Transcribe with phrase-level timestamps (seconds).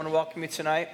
[0.00, 0.90] I want to welcome you tonight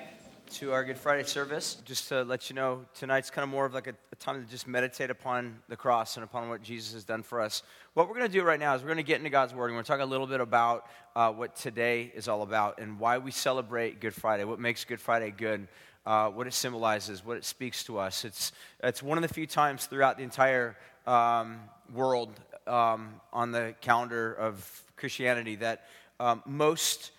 [0.55, 1.77] to our Good Friday service.
[1.85, 4.51] Just to let you know, tonight's kind of more of like a, a time to
[4.51, 7.63] just meditate upon the cross and upon what Jesus has done for us.
[7.93, 9.67] What we're going to do right now is we're going to get into God's Word
[9.67, 12.81] and we're going to talk a little bit about uh, what today is all about
[12.81, 15.69] and why we celebrate Good Friday, what makes Good Friday good,
[16.07, 18.25] uh, what it symbolizes, what it speaks to us.
[18.25, 18.53] It's,
[18.83, 21.61] it's one of the few times throughout the entire um,
[21.93, 22.31] world
[22.67, 25.85] um, on the calendar of Christianity that
[26.19, 27.11] um, most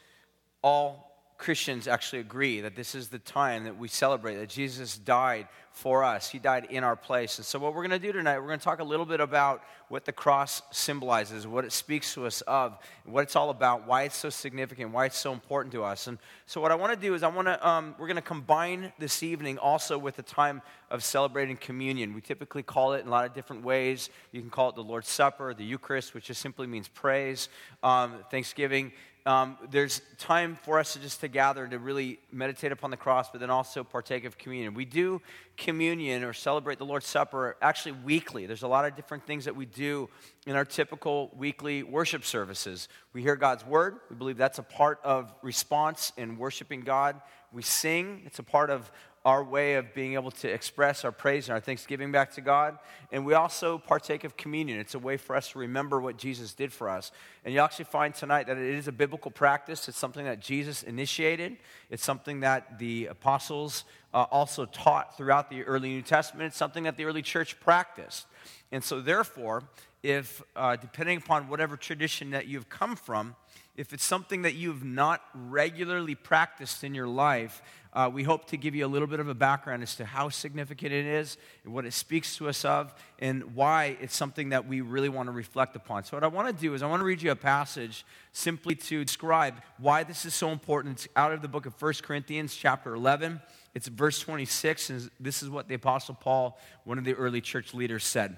[0.64, 1.05] all
[1.38, 6.06] Christians actually agree that this is the time that we celebrate that Jesus died for
[6.06, 6.30] us.
[6.30, 7.38] He died in our place.
[7.38, 9.20] And so, what we're going to do tonight, we're going to talk a little bit
[9.20, 13.86] about what the cross symbolizes, what it speaks to us of, what it's all about,
[13.86, 16.08] why it's so significant, why it's so important to us.
[16.08, 18.22] And so, what I want to do is, I want to, um, we're going to
[18.22, 22.14] combine this evening also with the time of celebrating communion.
[22.14, 24.10] We typically call it in a lot of different ways.
[24.32, 27.50] You can call it the Lord's Supper, the Eucharist, which just simply means praise,
[27.84, 28.94] um, Thanksgiving
[29.26, 33.32] um, there's time for us to just to gather to really meditate upon the cross,
[33.32, 34.76] but then also partake of communion.
[34.76, 35.20] We do
[35.58, 38.46] communion or celebrate the Lord's Supper actually weekly.
[38.46, 40.10] There's a lot of different things that we do
[40.46, 42.88] in our typical weekly worship services.
[43.14, 43.98] We hear God's word.
[44.12, 47.20] We believe that's a part of response in worshiping God.
[47.52, 48.22] We sing.
[48.26, 48.92] It's a part of
[49.26, 52.78] our way of being able to express our praise and our thanksgiving back to God.
[53.12, 54.80] And we also partake of communion.
[54.80, 57.12] It's a way for us to remember what Jesus did for us.
[57.44, 59.90] And you'll actually find tonight that it is a biblical practice.
[59.90, 61.58] It's something that Jesus initiated,
[61.90, 66.48] it's something that the apostles uh, also taught throughout the early New Testament.
[66.48, 68.28] It's something that the early church practiced.
[68.72, 69.64] And so, therefore,
[70.04, 73.36] if uh, depending upon whatever tradition that you've come from,
[73.76, 77.62] if it's something that you've not regularly practiced in your life,
[77.96, 80.28] uh, we hope to give you a little bit of a background as to how
[80.28, 84.68] significant it is, and what it speaks to us of, and why it's something that
[84.68, 86.04] we really want to reflect upon.
[86.04, 88.76] So, what I want to do is I want to read you a passage simply
[88.76, 90.98] to describe why this is so important.
[90.98, 93.42] It's out of the book of 1 Corinthians, chapter 11.
[93.74, 97.74] It's verse 26, and this is what the Apostle Paul, one of the early church
[97.74, 98.38] leaders, said.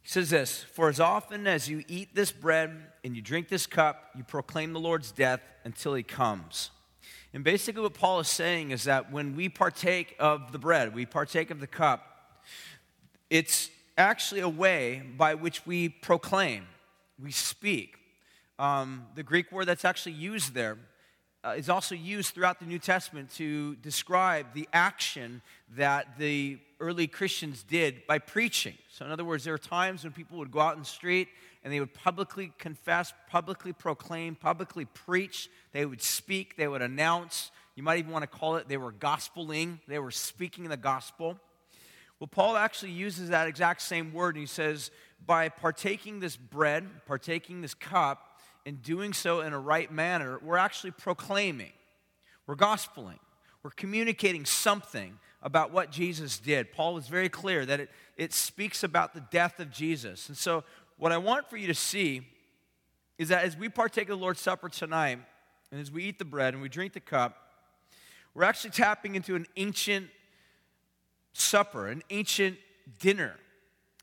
[0.00, 2.70] He says this For as often as you eat this bread
[3.04, 6.70] and you drink this cup, you proclaim the Lord's death until he comes.
[7.34, 11.06] And basically, what Paul is saying is that when we partake of the bread, we
[11.06, 12.44] partake of the cup,
[13.30, 16.66] it's actually a way by which we proclaim,
[17.22, 17.96] we speak.
[18.58, 20.76] Um, the Greek word that's actually used there
[21.42, 25.40] uh, is also used throughout the New Testament to describe the action
[25.74, 28.74] that the early Christians did by preaching.
[28.90, 31.28] So, in other words, there are times when people would go out in the street
[31.62, 35.48] and they would publicly confess, publicly proclaim, publicly preach.
[35.72, 37.50] They would speak, they would announce.
[37.74, 41.38] You might even want to call it they were gospeling, they were speaking the gospel.
[42.18, 44.90] Well, Paul actually uses that exact same word, and he says,
[45.24, 50.56] by partaking this bread, partaking this cup, and doing so in a right manner, we're
[50.56, 51.72] actually proclaiming,
[52.46, 53.18] we're gospeling,
[53.64, 56.72] we're communicating something about what Jesus did.
[56.72, 60.28] Paul was very clear that it, it speaks about the death of Jesus.
[60.28, 60.62] And so
[61.02, 62.22] what I want for you to see
[63.18, 65.18] is that as we partake of the Lord's Supper tonight,
[65.72, 67.38] and as we eat the bread and we drink the cup,
[68.34, 70.06] we're actually tapping into an ancient
[71.32, 72.56] supper, an ancient
[73.00, 73.34] dinner.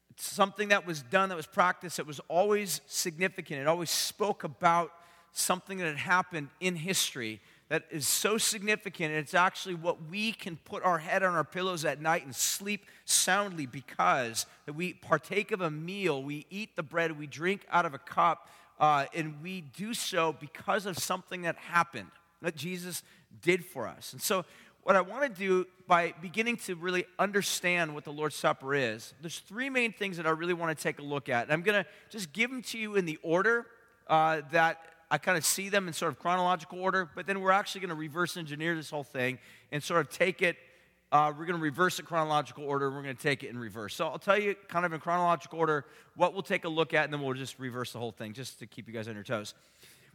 [0.10, 3.62] It's something that was done, that was practiced, that was always significant.
[3.62, 4.92] It always spoke about
[5.32, 7.40] something that had happened in history
[7.70, 9.12] that is so significant.
[9.12, 12.36] And it's actually what we can put our head on our pillows at night and
[12.36, 17.66] sleep soundly because that we partake of a meal, we eat the bread, we drink
[17.72, 22.10] out of a cup, uh, and we do so because of something that happened
[22.42, 23.04] that Jesus
[23.42, 24.14] did for us.
[24.14, 24.46] And so,
[24.84, 29.14] what I want to do by beginning to really understand what the Lord's Supper is,
[29.22, 31.44] there's three main things that I really want to take a look at.
[31.44, 33.68] And I'm going to just give them to you in the order
[34.08, 34.80] uh, that
[35.12, 37.90] I kind of see them in sort of chronological order, but then we're actually going
[37.90, 39.40] to reverse engineer this whole thing
[39.72, 40.56] and sort of take it.
[41.12, 42.92] Uh, we're going to reverse the chronological order.
[42.92, 43.96] We're going to take it in reverse.
[43.96, 47.06] So I'll tell you, kind of in chronological order, what we'll take a look at,
[47.06, 49.24] and then we'll just reverse the whole thing, just to keep you guys on your
[49.24, 49.56] toes.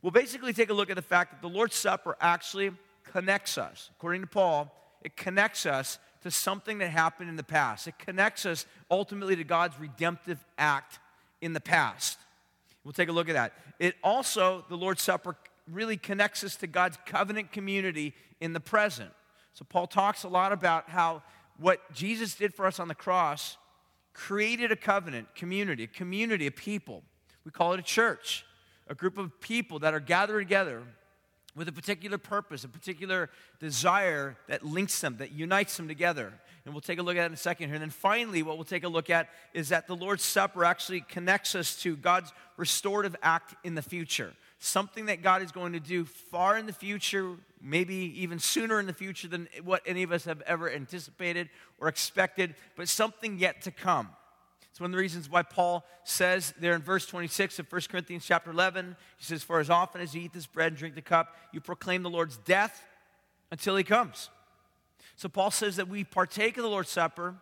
[0.03, 2.71] We'll basically take a look at the fact that the Lord's Supper actually
[3.11, 3.91] connects us.
[3.97, 7.89] According to Paul, it connects us to something that happened in the past.
[7.89, 11.01] It connects us ultimately to God's redemptive act
[11.41, 12.19] in the past.
[12.85, 13.55] We'll take a look at that.
[13.79, 15.37] It also, the Lord's Supper
[15.71, 19.11] really connects us to God's covenant community in the present.
[19.55, 21.23] So Paul talks a lot about how
[21.59, 23.57] what Jesus did for us on the cross
[24.13, 27.03] created a covenant community, a community of people.
[27.45, 28.45] We call it a church,
[28.89, 30.83] a group of people that are gathered together
[31.57, 33.31] with a particular purpose, a particular
[33.61, 36.33] desire that links them, that unites them together.
[36.65, 37.75] And we'll take a look at it in a second here.
[37.75, 41.03] And then finally, what we'll take a look at is that the Lord's Supper actually
[41.03, 44.33] connects us to God's restorative act in the future.
[44.61, 48.87] Something that God is going to do far in the future, maybe even sooner in
[48.87, 53.61] the future than what any of us have ever anticipated or expected, but something yet
[53.63, 54.09] to come.
[54.71, 58.25] It's one of the reasons why Paul says there in verse 26 of 1 Corinthians
[58.25, 61.03] chapter 11, he says, For as often as you eat this bread and drink the
[61.03, 62.85] cup, you proclaim the Lord's death
[63.53, 64.31] until he comes.
[65.17, 67.37] So Paul says that we partake of the Lord's Supper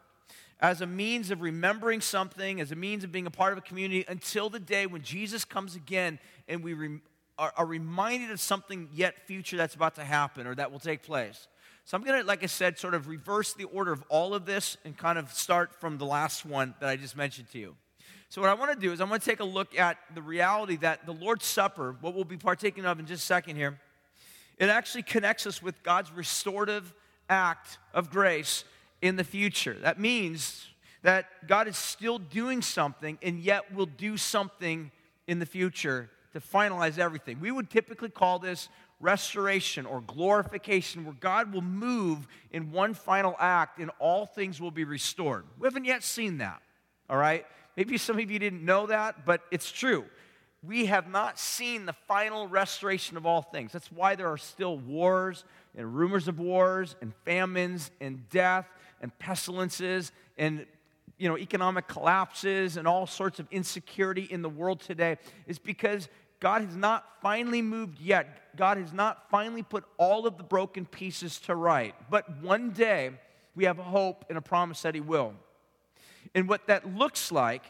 [0.61, 3.63] as a means of remembering something, as a means of being a part of a
[3.63, 7.01] community until the day when Jesus comes again and we re-
[7.39, 11.03] are, are reminded of something yet future that's about to happen or that will take
[11.03, 11.49] place.
[11.85, 14.47] So I'm going to, like I said, sort of reverse the order of all of
[14.47, 17.75] this and kind of start from the last one that I just mentioned to you.
[18.29, 20.23] So, what I want to do is I want to take a look at the
[20.23, 23.79] reality that the Lord's Supper, what we'll be partaking of in just a second here,
[24.59, 26.95] it actually connects us with God's restorative
[27.29, 28.65] act of grace
[29.01, 29.77] in the future.
[29.83, 30.67] That means
[31.03, 34.91] that God is still doing something and yet will do something
[35.27, 37.41] in the future to finalize everything.
[37.41, 38.69] We would typically call this
[39.01, 44.71] restoration or glorification, where God will move in one final act and all things will
[44.71, 45.45] be restored.
[45.59, 46.63] We haven't yet seen that,
[47.11, 47.45] all right?
[47.77, 50.05] Maybe some of you didn't know that, but it's true.
[50.63, 53.73] We have not seen the final restoration of all things.
[53.73, 55.45] That's why there are still wars
[55.77, 58.67] and rumors of wars and famines and death
[59.01, 60.67] and pestilences and
[61.19, 65.17] you know economic collapses and all sorts of insecurity in the world today
[65.47, 66.09] is because
[66.43, 68.57] God has not finally moved yet.
[68.57, 71.95] God has not finally put all of the broken pieces to right.
[72.11, 73.13] But one day,
[73.55, 75.35] we have a hope and a promise that He will.
[76.35, 77.63] And what that looks like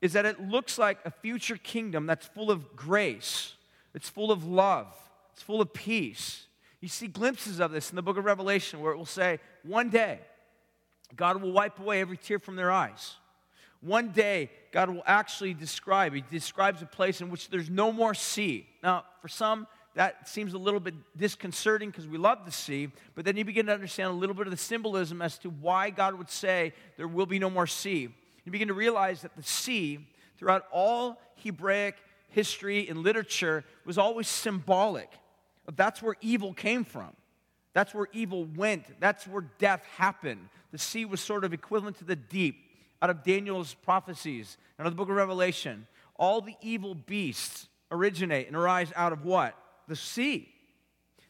[0.00, 3.54] is that it looks like a future kingdom that's full of grace,
[3.94, 4.86] it's full of love,
[5.34, 6.45] it's full of peace.
[6.80, 9.90] You see glimpses of this in the book of Revelation where it will say, one
[9.90, 10.20] day,
[11.14, 13.16] God will wipe away every tear from their eyes.
[13.80, 18.14] One day, God will actually describe, He describes a place in which there's no more
[18.14, 18.66] sea.
[18.82, 23.24] Now, for some, that seems a little bit disconcerting because we love the sea, but
[23.24, 26.14] then you begin to understand a little bit of the symbolism as to why God
[26.16, 28.08] would say there will be no more sea.
[28.44, 30.06] You begin to realize that the sea,
[30.36, 31.96] throughout all Hebraic
[32.28, 35.10] history and literature, was always symbolic.
[35.74, 37.10] That's where evil came from.
[37.72, 39.00] That's where evil went.
[39.00, 40.48] That's where death happened.
[40.72, 42.56] The sea was sort of equivalent to the deep
[43.02, 45.86] out of Daniel's prophecies and out of the book of Revelation.
[46.16, 49.54] All the evil beasts originate and arise out of what?
[49.88, 50.48] The sea.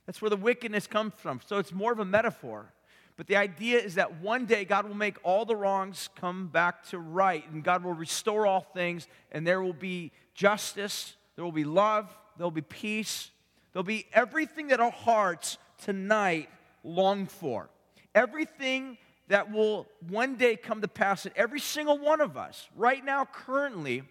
[0.07, 1.41] That's where the wickedness comes from.
[1.45, 2.73] So it's more of a metaphor.
[3.17, 6.85] But the idea is that one day God will make all the wrongs come back
[6.91, 11.53] to right, and God will restore all things, and there will be justice, there will
[11.53, 13.31] be love, there will be peace,
[13.77, 16.49] there'll be everything that our hearts tonight
[16.83, 17.69] long for.
[18.15, 18.97] Everything
[19.29, 23.27] that will one day come to pass that every single one of us, right now,
[23.31, 24.03] currently,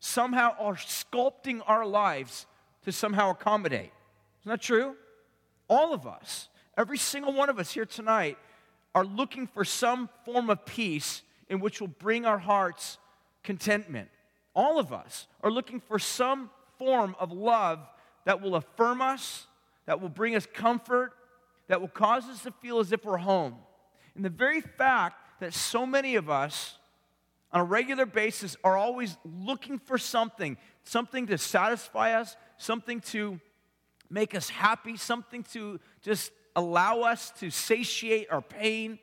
[0.00, 2.44] somehow are sculpting our lives
[2.84, 3.90] to somehow accommodate.
[4.42, 4.94] Isn't that true?
[5.66, 8.36] All of us, every single one of us here tonight,
[8.94, 12.98] are looking for some form of peace in which will bring our hearts
[13.44, 14.10] contentment.
[14.54, 17.78] All of us are looking for some form of love
[18.30, 19.48] that will affirm us,
[19.86, 21.14] that will bring us comfort,
[21.66, 23.56] that will cause us to feel as if we're home.
[24.14, 26.78] And the very fact that so many of us
[27.50, 33.40] on a regular basis are always looking for something, something to satisfy us, something to
[34.08, 38.96] make us happy, something to just allow us to satiate our pain.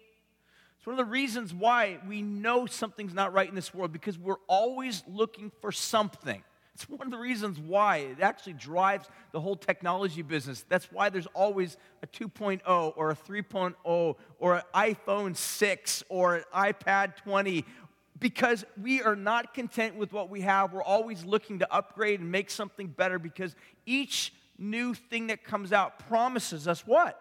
[0.77, 4.17] It's one of the reasons why we know something's not right in this world because
[4.17, 6.41] we're always looking for something.
[6.77, 10.63] It's one of the reasons why it actually drives the whole technology business.
[10.69, 16.43] That's why there's always a 2.0 or a 3.0 or an iPhone 6 or an
[16.53, 17.65] iPad 20
[18.19, 20.72] because we are not content with what we have.
[20.72, 23.55] We're always looking to upgrade and make something better because
[23.88, 27.19] each new thing that comes out promises us what?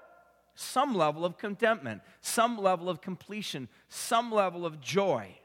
[0.54, 5.38] Some level of contentment, some level of completion, some level of joy.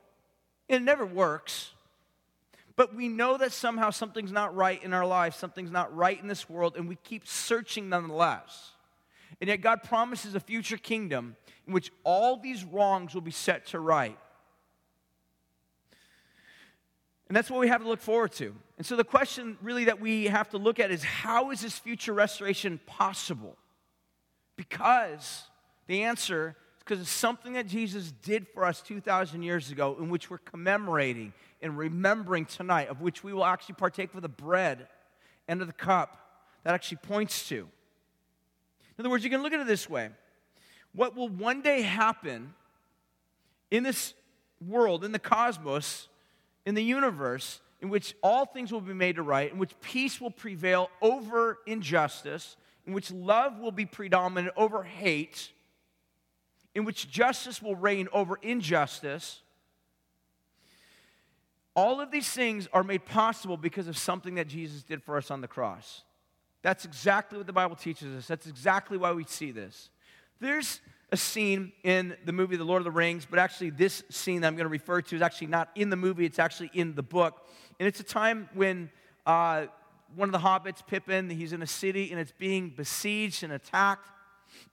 [0.68, 1.72] It never works.
[2.76, 6.28] But we know that somehow something's not right in our lives, something's not right in
[6.28, 8.72] this world, and we keep searching nonetheless.
[9.40, 11.36] And yet, God promises a future kingdom
[11.68, 14.18] in which all these wrongs will be set to right.
[17.28, 18.54] And that's what we have to look forward to.
[18.78, 21.78] And so, the question really that we have to look at is how is this
[21.80, 23.58] future restoration possible?
[24.58, 25.44] Because
[25.88, 30.30] the answer because it's something that Jesus did for us 2,000 years ago, in which
[30.30, 34.88] we're commemorating and remembering tonight, of which we will actually partake of the bread
[35.48, 36.18] and of the cup
[36.64, 37.56] that actually points to.
[37.56, 37.68] In
[39.00, 40.10] other words, you can look at it this way
[40.94, 42.54] what will one day happen
[43.70, 44.14] in this
[44.68, 46.10] world, in the cosmos,
[46.66, 50.20] in the universe, in which all things will be made to right, in which peace
[50.20, 55.52] will prevail over injustice, in which love will be predominant over hate,
[56.74, 59.42] in which justice will reign over injustice.
[61.76, 65.32] All of these things are made possible because of something that Jesus did for us
[65.32, 66.04] on the cross.
[66.62, 68.28] That's exactly what the Bible teaches us.
[68.28, 69.90] That's exactly why we see this.
[70.40, 70.80] There's
[71.12, 74.48] a scene in the movie The Lord of the Rings, but actually, this scene that
[74.48, 77.04] I'm going to refer to is actually not in the movie, it's actually in the
[77.04, 77.46] book.
[77.80, 78.90] And it's a time when
[79.26, 79.66] uh,
[80.16, 84.08] one of the hobbits, Pippin, he's in a city and it's being besieged and attacked.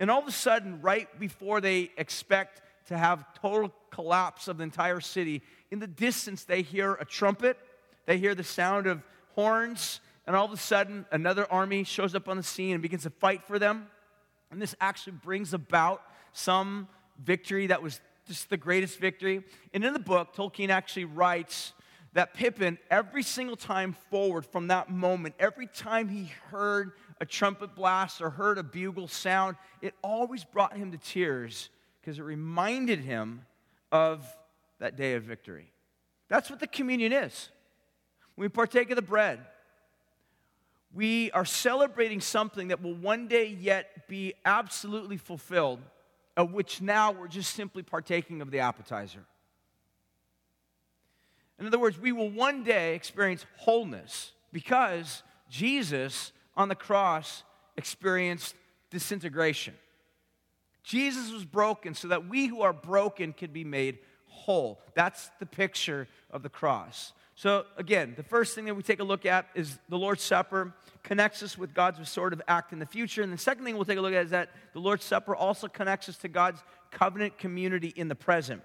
[0.01, 4.65] And all of a sudden, right before they expect to have total collapse of the
[4.65, 7.59] entire city, in the distance they hear a trumpet,
[8.07, 9.03] they hear the sound of
[9.35, 13.03] horns, and all of a sudden another army shows up on the scene and begins
[13.03, 13.87] to fight for them.
[14.51, 16.89] And this actually brings about some
[17.23, 19.43] victory that was just the greatest victory.
[19.75, 21.73] And in the book, Tolkien actually writes
[22.13, 27.75] that Pippin, every single time forward from that moment, every time he heard a trumpet
[27.75, 31.71] blast or heard a bugle sound, it always brought him to tears
[32.01, 33.43] because it reminded him
[33.91, 34.25] of
[34.79, 35.73] that day of victory.
[36.29, 37.49] That's what the communion is.
[38.35, 39.41] When we partake of the bread,
[40.95, 45.81] we are celebrating something that will one day yet be absolutely fulfilled,
[46.37, 49.25] of which now we're just simply partaking of the appetizer.
[51.59, 57.45] In other words, we will one day experience wholeness because Jesus on the cross
[57.77, 58.55] experienced
[58.91, 59.75] disintegration.
[60.83, 64.81] Jesus was broken so that we who are broken could be made whole.
[64.95, 67.13] That's the picture of the cross.
[67.37, 70.75] So, again, the first thing that we take a look at is the Lord's Supper
[71.05, 73.23] connects us with God's restorative act in the future.
[73.23, 75.69] And the second thing we'll take a look at is that the Lord's Supper also
[75.69, 76.61] connects us to God's
[76.91, 78.63] covenant community in the present.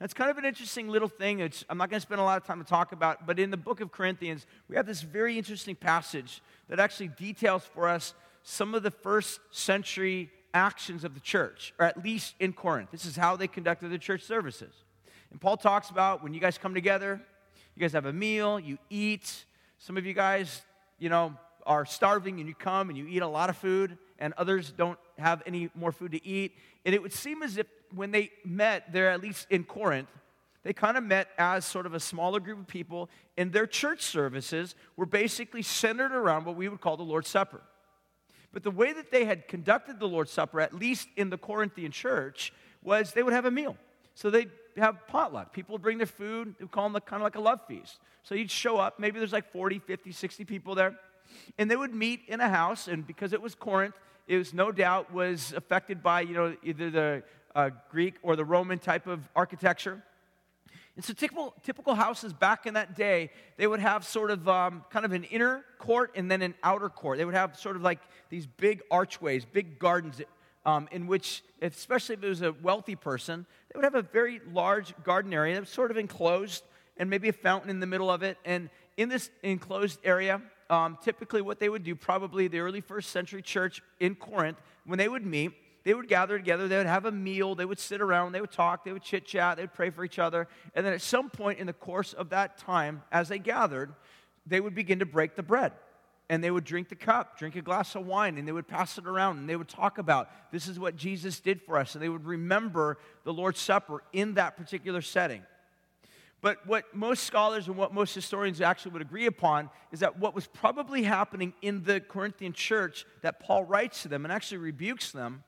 [0.00, 1.40] That's kind of an interesting little thing.
[1.40, 3.50] It's, I'm not going to spend a lot of time to talk about, but in
[3.50, 8.14] the book of Corinthians, we have this very interesting passage that actually details for us
[8.42, 12.90] some of the first century actions of the church, or at least in Corinth.
[12.90, 14.72] This is how they conducted the church services.
[15.30, 17.20] And Paul talks about when you guys come together,
[17.76, 19.44] you guys have a meal, you eat.
[19.76, 20.62] Some of you guys,
[20.98, 21.34] you know,
[21.66, 24.98] are starving and you come and you eat a lot of food, and others don't
[25.18, 26.56] have any more food to eat.
[26.86, 30.08] And it would seem as if when they met there, at least in Corinth,
[30.62, 34.02] they kind of met as sort of a smaller group of people, and their church
[34.02, 37.62] services were basically centered around what we would call the Lord's Supper.
[38.52, 41.92] But the way that they had conducted the Lord's Supper, at least in the Corinthian
[41.92, 43.76] church, was they would have a meal.
[44.14, 45.52] So they'd have potluck.
[45.52, 46.54] People would bring their food.
[46.58, 47.98] They would call them kind of like a love feast.
[48.22, 48.98] So you'd show up.
[48.98, 50.96] Maybe there's like 40, 50, 60 people there.
[51.58, 52.88] And they would meet in a house.
[52.88, 53.94] And because it was Corinth,
[54.26, 57.22] it was no doubt was affected by, you know, either the
[57.54, 60.02] uh, Greek or the Roman type of architecture.
[60.96, 64.84] And so typical, typical houses back in that day, they would have sort of um,
[64.90, 67.18] kind of an inner court and then an outer court.
[67.18, 70.20] They would have sort of like these big archways, big gardens
[70.66, 74.40] um, in which, especially if it was a wealthy person, they would have a very
[74.52, 76.64] large garden area that was sort of enclosed
[76.96, 78.36] and maybe a fountain in the middle of it.
[78.44, 83.10] And in this enclosed area, um, typically what they would do, probably the early first
[83.10, 85.52] century church in Corinth, when they would meet,
[85.84, 88.50] they would gather together, they would have a meal, they would sit around, they would
[88.50, 90.46] talk, they would chit chat, they would pray for each other.
[90.74, 93.94] And then at some point in the course of that time, as they gathered,
[94.46, 95.72] they would begin to break the bread.
[96.28, 98.98] And they would drink the cup, drink a glass of wine, and they would pass
[98.98, 101.94] it around, and they would talk about this is what Jesus did for us.
[101.94, 105.42] And they would remember the Lord's Supper in that particular setting.
[106.40, 110.34] But what most scholars and what most historians actually would agree upon is that what
[110.34, 115.10] was probably happening in the Corinthian church that Paul writes to them and actually rebukes
[115.10, 115.42] them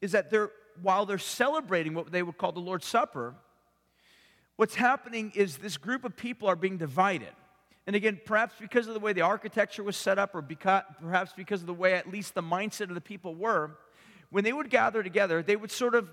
[0.00, 0.50] is that they're,
[0.82, 3.34] while they're celebrating what they would call the Lord's Supper,
[4.56, 7.32] what's happening is this group of people are being divided.
[7.86, 11.60] And again, perhaps because of the way the architecture was set up, or perhaps because
[11.60, 13.72] of the way at least the mindset of the people were,
[14.30, 16.08] when they would gather together, they would sort of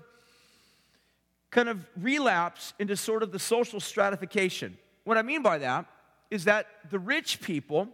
[1.50, 4.76] kind of relapse into sort of the social stratification.
[5.04, 5.86] What I mean by that
[6.30, 7.88] is that the rich people,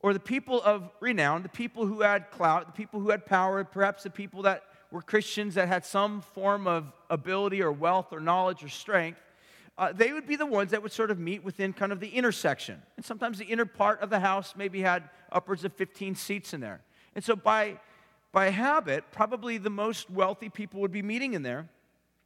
[0.00, 3.62] or the people of renown, the people who had clout, the people who had power,
[3.62, 8.20] perhaps the people that were Christians that had some form of ability or wealth or
[8.20, 9.18] knowledge or strength,
[9.78, 12.08] uh, they would be the ones that would sort of meet within kind of the
[12.08, 12.80] intersection.
[12.96, 16.60] And sometimes the inner part of the house maybe had upwards of 15 seats in
[16.60, 16.82] there.
[17.14, 17.80] And so by,
[18.32, 21.68] by habit, probably the most wealthy people would be meeting in there.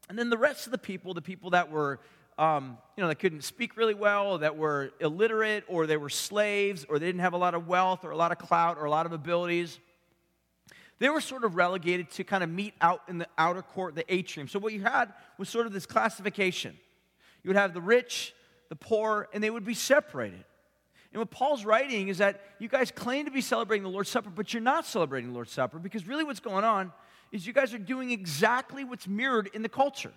[0.09, 2.01] And then the rest of the people, the people that were,
[2.37, 6.85] um, you know, that couldn't speak really well, that were illiterate, or they were slaves,
[6.89, 8.91] or they didn't have a lot of wealth, or a lot of clout, or a
[8.91, 9.79] lot of abilities,
[10.99, 14.13] they were sort of relegated to kind of meet out in the outer court, the
[14.13, 14.49] atrium.
[14.49, 16.77] So what you had was sort of this classification.
[17.43, 18.35] You would have the rich,
[18.69, 20.45] the poor, and they would be separated.
[21.13, 24.31] And what Paul's writing is that you guys claim to be celebrating the Lord's Supper,
[24.31, 26.93] but you're not celebrating the Lord's Supper because really what's going on
[27.33, 30.13] is you guys are doing exactly what's mirrored in the culture.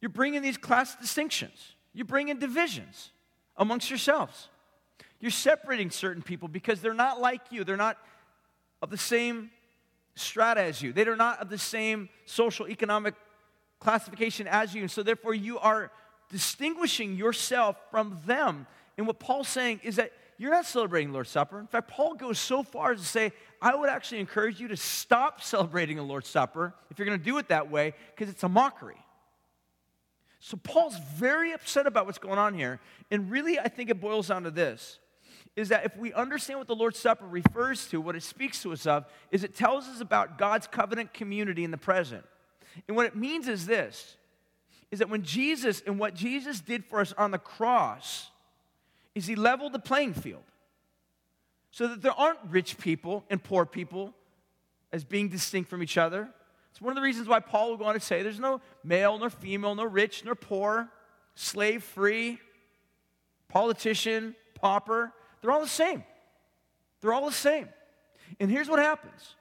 [0.00, 3.10] You're bringing these class distinctions, you're bringing divisions
[3.56, 4.48] amongst yourselves.
[5.22, 7.96] You're separating certain people because they're not like you, they're not
[8.82, 9.50] of the same
[10.16, 13.14] strata as you, they're not of the same social economic
[13.78, 14.82] classification as you.
[14.82, 15.92] And so, therefore, you are
[16.28, 18.66] distinguishing yourself from them.
[18.98, 21.60] And what Paul's saying is that you're not celebrating the Lord's Supper.
[21.60, 24.76] In fact, Paul goes so far as to say, I would actually encourage you to
[24.76, 28.42] stop celebrating the Lord's Supper if you're going to do it that way, because it's
[28.42, 28.98] a mockery.
[30.40, 32.80] So Paul's very upset about what's going on here.
[33.12, 34.98] And really, I think it boils down to this
[35.54, 38.72] is that if we understand what the Lord's Supper refers to, what it speaks to
[38.72, 42.24] us of, is it tells us about God's covenant community in the present.
[42.88, 44.16] And what it means is this
[44.90, 48.30] is that when Jesus and what Jesus did for us on the cross
[49.14, 50.42] is he leveled the playing field
[51.70, 54.12] so that there aren't rich people and poor people
[54.92, 56.28] as being distinct from each other.
[56.70, 59.18] It's one of the reasons why Paul will go on to say there's no male
[59.18, 60.88] nor female, nor rich nor poor,
[61.34, 62.38] slave free,
[63.48, 65.12] politician, pauper.
[65.42, 66.04] They're all the same.
[67.00, 67.68] They're all the same.
[68.40, 69.34] And here's what happens.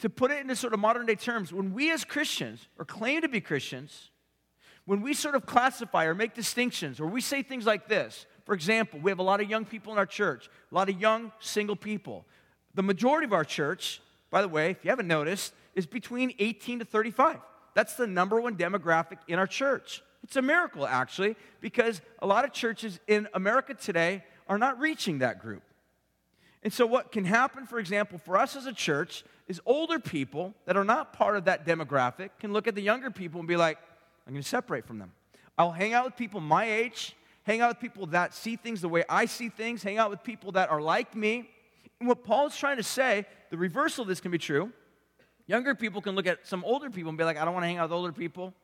[0.00, 3.22] To put it into sort of modern day terms, when we as Christians, or claim
[3.22, 4.10] to be Christians,
[4.84, 8.54] when we sort of classify or make distinctions, or we say things like this, for
[8.54, 11.32] example, we have a lot of young people in our church, a lot of young
[11.40, 12.26] single people.
[12.74, 16.80] The majority of our church, by the way, if you haven't noticed, is between 18
[16.80, 17.38] to 35.
[17.74, 20.02] That's the number one demographic in our church.
[20.22, 25.18] It's a miracle, actually, because a lot of churches in America today are not reaching
[25.18, 25.62] that group.
[26.62, 30.54] And so, what can happen, for example, for us as a church, is older people
[30.64, 33.56] that are not part of that demographic can look at the younger people and be
[33.56, 33.78] like,
[34.26, 35.12] I'm going to separate from them.
[35.58, 38.88] I'll hang out with people my age, hang out with people that see things the
[38.88, 41.50] way I see things, hang out with people that are like me.
[42.00, 44.72] And what Paul's trying to say, the reversal of this can be true.
[45.46, 47.68] Younger people can look at some older people and be like, I don't want to
[47.68, 48.54] hang out with older people.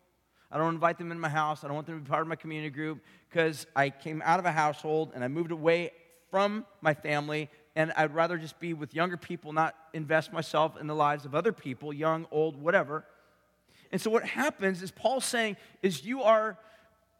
[0.50, 1.62] I don't invite them in my house.
[1.62, 4.38] I don't want them to be part of my community group because I came out
[4.38, 5.92] of a household and I moved away
[6.30, 10.86] from my family and I'd rather just be with younger people, not invest myself in
[10.86, 13.04] the lives of other people, young, old, whatever.
[13.92, 16.58] And so what happens is Paul's saying is you are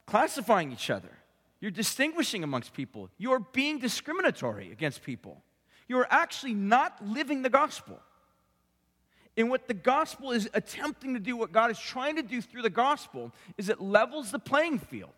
[0.06, 1.10] classifying each other.
[1.60, 3.10] You're distinguishing amongst people.
[3.18, 5.42] You are being discriminatory against people.
[5.88, 8.00] You are actually not living the gospel.
[9.40, 12.60] And what the gospel is attempting to do, what God is trying to do through
[12.60, 15.14] the gospel, is it levels the playing field.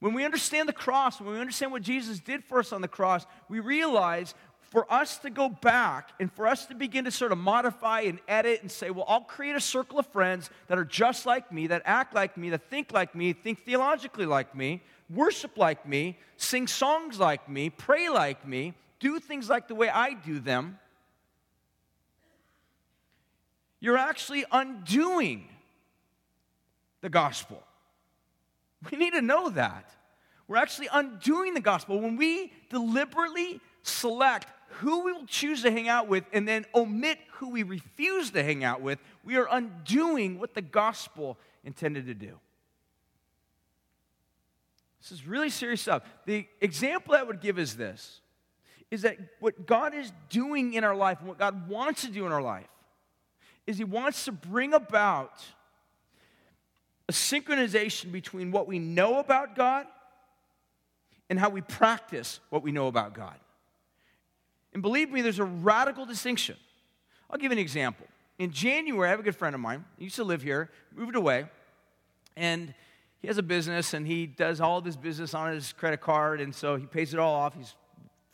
[0.00, 2.88] When we understand the cross, when we understand what Jesus did for us on the
[2.88, 7.30] cross, we realize for us to go back and for us to begin to sort
[7.30, 10.84] of modify and edit and say, well, I'll create a circle of friends that are
[10.84, 14.82] just like me, that act like me, that think like me, think theologically like me,
[15.08, 19.88] worship like me, sing songs like me, pray like me, do things like the way
[19.88, 20.80] I do them.
[23.80, 25.48] You're actually undoing
[27.00, 27.62] the gospel.
[28.90, 29.90] We need to know that.
[30.48, 35.88] We're actually undoing the gospel when we deliberately select who we will choose to hang
[35.88, 38.98] out with and then omit who we refuse to hang out with.
[39.24, 42.38] We are undoing what the gospel intended to do.
[45.00, 46.02] This is really serious stuff.
[46.26, 48.20] The example I would give is this
[48.90, 52.24] is that what God is doing in our life and what God wants to do
[52.24, 52.68] in our life
[53.66, 55.44] is He wants to bring about
[57.08, 59.86] a synchronization between what we know about God
[61.28, 63.36] and how we practice what we know about God.
[64.72, 66.56] And believe me, there's a radical distinction.
[67.30, 68.06] I'll give an example.
[68.38, 69.84] In January, I have a good friend of mine.
[69.98, 71.46] He used to live here, moved away,
[72.36, 72.74] and
[73.20, 76.40] he has a business and he does all of his business on his credit card,
[76.40, 77.54] and so he pays it all off.
[77.54, 77.74] He's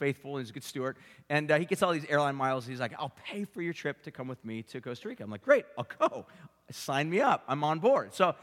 [0.02, 0.96] faithful and he's a good steward.
[1.30, 2.66] And uh, he gets all these airline miles.
[2.66, 5.22] He's like, I'll pay for your trip to come with me to Costa Rica.
[5.22, 6.26] I'm like, great, I'll go.
[6.72, 7.44] Sign me up.
[7.46, 8.12] I'm on board.
[8.12, 8.34] So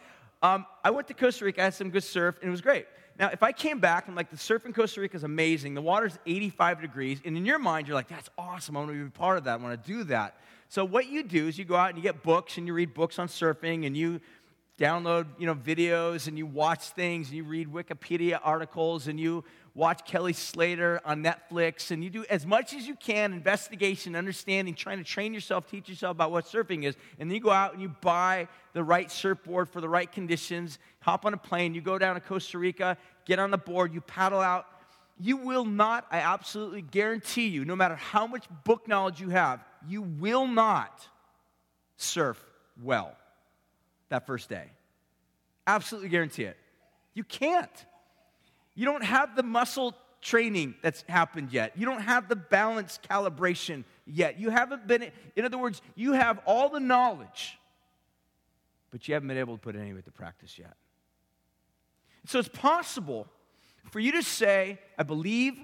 [0.41, 2.85] um, I went to Costa Rica, I had some good surf, and it was great.
[3.19, 5.81] Now, if I came back I'm like the surf in Costa Rica is amazing, the
[5.81, 9.09] water's 85 degrees, and in your mind you're like, that's awesome, I want to be
[9.09, 10.37] part of that, I want to do that.
[10.69, 12.93] So what you do is you go out and you get books and you read
[12.93, 14.21] books on surfing and you
[14.79, 19.43] download, you know, videos and you watch things and you read Wikipedia articles and you
[19.79, 24.75] watch Kelly Slater on Netflix, and you do as much as you can investigation, understanding,
[24.75, 26.95] trying to train yourself, teach yourself about what surfing is.
[27.17, 30.79] And then you go out and you buy the right surfboard for the right conditions,
[30.99, 34.01] hop on a plane, you go down to Costa Rica, get on the board, you
[34.01, 34.65] paddle out.
[35.17, 39.63] You will not, I absolutely guarantee you, no matter how much book knowledge you have,
[39.87, 41.07] you will not
[41.95, 42.37] surf
[42.83, 43.15] well
[44.09, 44.65] that first day.
[45.65, 46.57] Absolutely guarantee it.
[47.13, 47.71] You can't.
[48.75, 51.73] You don't have the muscle training that's happened yet.
[51.77, 54.39] You don't have the balance calibration yet.
[54.39, 57.57] You haven't been, in other words, you have all the knowledge,
[58.91, 60.73] but you haven't been able to put any of it to practice yet.
[62.25, 63.27] So it's possible
[63.91, 65.55] for you to say, I believe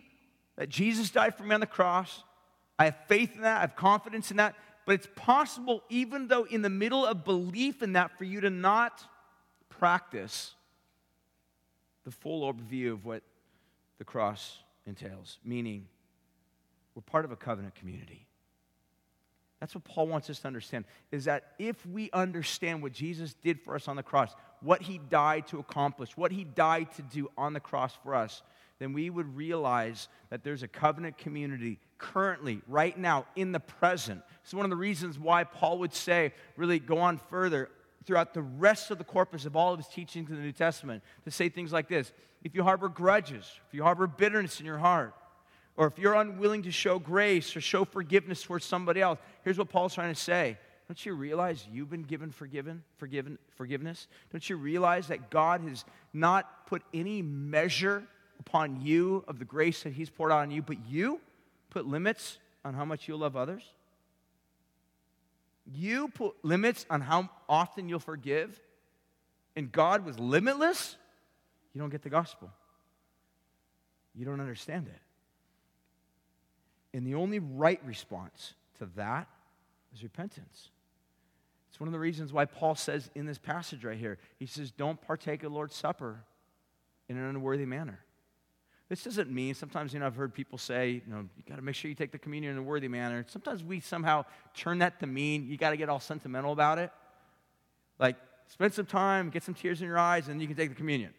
[0.55, 2.23] that Jesus died for me on the cross.
[2.79, 3.57] I have faith in that.
[3.57, 4.55] I have confidence in that.
[4.85, 8.49] But it's possible, even though in the middle of belief in that, for you to
[8.49, 9.03] not
[9.69, 10.53] practice
[12.05, 13.23] the full overview of what
[13.97, 15.87] the cross entails, meaning
[16.93, 18.25] we're part of a covenant community.
[19.59, 23.59] That's what Paul wants us to understand is that if we understand what Jesus did
[23.61, 27.29] for us on the cross, what he died to accomplish, what he died to do
[27.37, 28.43] on the cross for us,
[28.79, 34.21] then we would realize that there's a covenant community currently, right now, in the present.
[34.43, 37.69] It's one of the reasons why Paul would say, really go on further
[38.05, 41.03] throughout the rest of the corpus of all of his teachings in the New Testament
[41.23, 42.11] to say things like this
[42.43, 45.13] If you harbor grudges, if you harbor bitterness in your heart,
[45.77, 49.69] or if you're unwilling to show grace or show forgiveness towards somebody else, here's what
[49.69, 50.57] Paul's trying to say.
[50.87, 54.07] Don't you realize you've been given forgiven, forgiven, forgiveness?
[54.31, 58.03] Don't you realize that God has not put any measure
[58.39, 61.19] upon you of the grace that He's poured out on you, but you
[61.71, 63.63] put limits on how much you'll love others?
[65.65, 68.60] You put limits on how often you'll forgive,
[69.56, 70.95] and God was limitless?
[71.73, 72.51] You don't get the gospel.
[74.13, 75.01] You don't understand it.
[76.95, 79.28] And the only right response to that
[79.93, 80.69] is repentance.
[81.69, 84.71] It's one of the reasons why Paul says in this passage right here, he says,
[84.71, 86.23] Don't partake of Lord's Supper
[87.10, 87.99] in an unworthy manner.
[88.87, 91.63] This doesn't mean, sometimes, you know, I've heard people say, you know, you got to
[91.63, 93.25] make sure you take the communion in a worthy manner.
[93.27, 96.91] Sometimes we somehow turn that to mean you got to get all sentimental about it.
[97.97, 98.15] Like,
[98.47, 101.13] spend some time, get some tears in your eyes, and you can take the communion.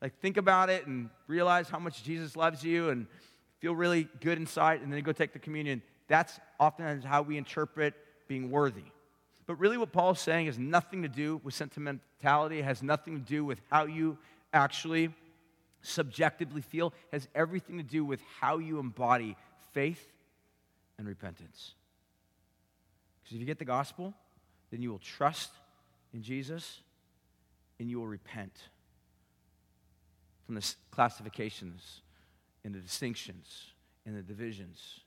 [0.00, 3.06] Like, think about it and realize how much Jesus loves you and
[3.58, 5.82] feel really good inside, and then go take the communion.
[6.08, 7.94] That's often how we interpret
[8.28, 8.84] being worthy.
[9.46, 13.24] But really, what Paul's saying has nothing to do with sentimentality, it has nothing to
[13.24, 14.16] do with how you
[14.54, 15.10] actually
[15.82, 19.36] subjectively feel has everything to do with how you embody
[19.72, 20.12] faith
[20.98, 21.74] and repentance.
[23.22, 24.14] Because if you get the gospel,
[24.70, 25.50] then you will trust
[26.12, 26.80] in Jesus
[27.78, 28.52] and you will repent
[30.44, 32.02] from the classifications
[32.64, 33.66] and the distinctions
[34.04, 35.00] and the divisions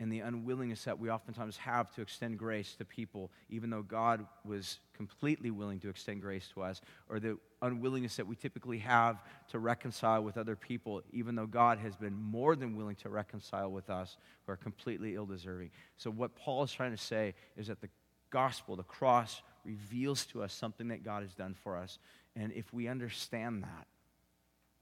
[0.00, 4.24] and the unwillingness that we oftentimes have to extend grace to people, even though God
[4.44, 9.22] was completely willing to extend grace to us, or the unwillingness that we typically have
[9.48, 13.70] to reconcile with other people, even though God has been more than willing to reconcile
[13.70, 15.70] with us who are completely ill deserving.
[15.96, 17.88] So, what Paul is trying to say is that the
[18.30, 21.98] gospel, the cross, reveals to us something that God has done for us.
[22.36, 23.86] And if we understand that,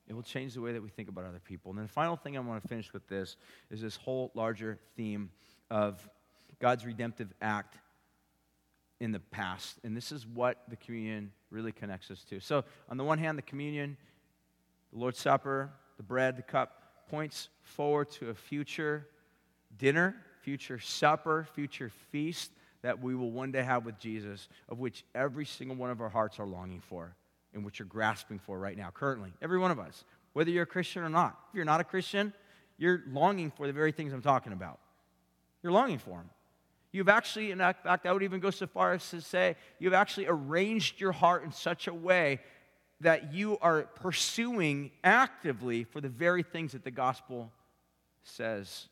[0.09, 1.71] it will change the way that we think about other people.
[1.71, 3.37] And then the final thing I want to finish with this
[3.71, 5.31] is this whole larger theme
[5.71, 6.09] of
[6.61, 7.77] God's redemptive act
[9.01, 9.79] in the past.
[9.83, 12.41] And this is what the communion really connects us to.
[12.41, 13.97] So, on the one hand, the communion,
[14.93, 19.09] the Lord's Supper, the bread, the cup points forward to a future
[19.77, 25.05] dinner, future supper, future feast that we will one day have with Jesus, of which
[25.15, 27.15] every single one of our hearts are longing for
[27.57, 29.33] and what you're grasping for right now, currently.
[29.43, 31.39] Every one of us, whether you're a Christian or not.
[31.49, 32.33] If you're not a Christian,
[32.77, 34.79] you're longing for the very things I'm talking about.
[35.63, 36.31] You're longing for them.
[36.93, 40.27] You've actually, in fact, I would even go so far as to say, you've actually
[40.29, 42.41] arranged your heart in such a way
[43.01, 47.51] that you are pursuing actively for the very things that the gospel
[48.23, 48.89] says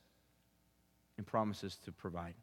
[1.16, 2.34] and promises to provide.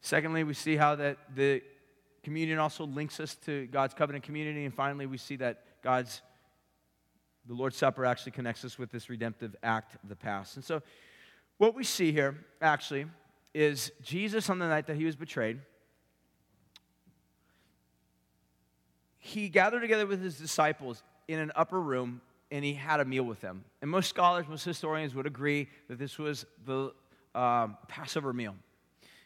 [0.00, 1.62] Secondly, we see how that the
[2.22, 4.64] communion also links us to God's covenant community.
[4.64, 6.22] And finally, we see that God's,
[7.46, 10.56] the Lord's Supper actually connects us with this redemptive act of the past.
[10.56, 10.82] And so,
[11.58, 13.06] what we see here actually
[13.54, 15.60] is Jesus on the night that he was betrayed.
[19.18, 23.22] He gathered together with his disciples in an upper room and he had a meal
[23.22, 23.64] with them.
[23.80, 26.92] And most scholars, most historians would agree that this was the
[27.34, 28.54] um, Passover meal.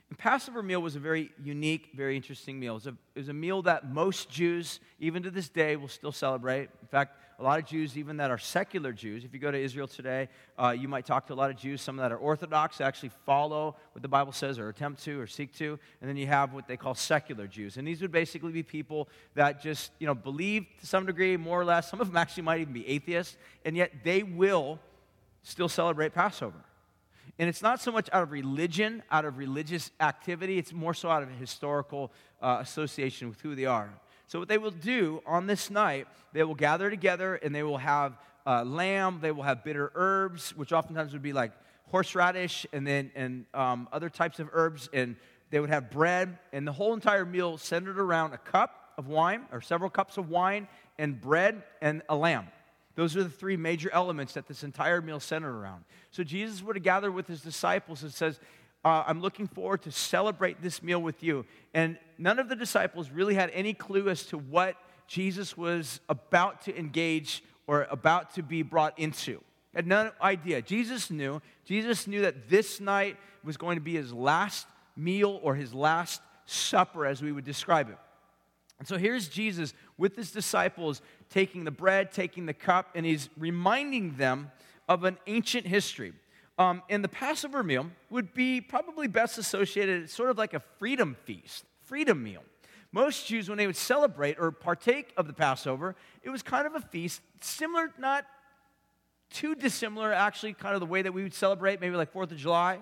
[0.08, 2.74] And Passover meal was a very unique, very interesting meal.
[2.74, 5.88] It was, a, it was, a, meal that most Jews, even to this day, will
[5.88, 6.68] still celebrate.
[6.80, 9.58] In fact, a lot of Jews, even that are secular Jews, if you go to
[9.58, 12.80] Israel today, uh, you might talk to a lot of Jews, some that are Orthodox,
[12.80, 15.76] actually follow what the Bible says or attempt to or seek to.
[16.00, 17.76] And then you have what they call secular Jews.
[17.76, 21.60] And these would basically be people that just, you know, believe to some degree, more
[21.60, 21.90] or less.
[21.90, 24.78] Some of them actually might even be atheists, and yet they will
[25.42, 26.64] still celebrate Passover.
[27.38, 31.10] And it's not so much out of religion, out of religious activity, it's more so
[31.10, 33.90] out of historical uh, association with who they are.
[34.26, 37.78] So, what they will do on this night, they will gather together and they will
[37.78, 41.52] have uh, lamb, they will have bitter herbs, which oftentimes would be like
[41.90, 45.16] horseradish and then and um, other types of herbs, and
[45.50, 49.42] they would have bread, and the whole entire meal centered around a cup of wine
[49.52, 50.66] or several cups of wine
[50.98, 52.46] and bread and a lamb.
[52.96, 55.84] Those are the three major elements that this entire meal centered around.
[56.10, 58.40] So Jesus would have gathered with his disciples and says,
[58.84, 61.44] uh, I'm looking forward to celebrate this meal with you.
[61.74, 66.62] And none of the disciples really had any clue as to what Jesus was about
[66.62, 69.42] to engage or about to be brought into.
[69.74, 70.62] Had no idea.
[70.62, 71.42] Jesus knew.
[71.66, 76.22] Jesus knew that this night was going to be his last meal or his last
[76.46, 77.98] supper, as we would describe it.
[78.78, 83.28] And so here's Jesus with his disciples taking the bread, taking the cup, and he's
[83.36, 84.50] reminding them
[84.88, 86.12] of an ancient history.
[86.58, 90.60] Um, and the Passover meal would be probably best associated, it's sort of like a
[90.78, 92.42] freedom feast, freedom meal.
[92.92, 96.74] Most Jews, when they would celebrate or partake of the Passover, it was kind of
[96.74, 98.24] a feast, similar, not
[99.28, 102.38] too dissimilar, actually, kind of the way that we would celebrate, maybe like Fourth of
[102.38, 102.78] July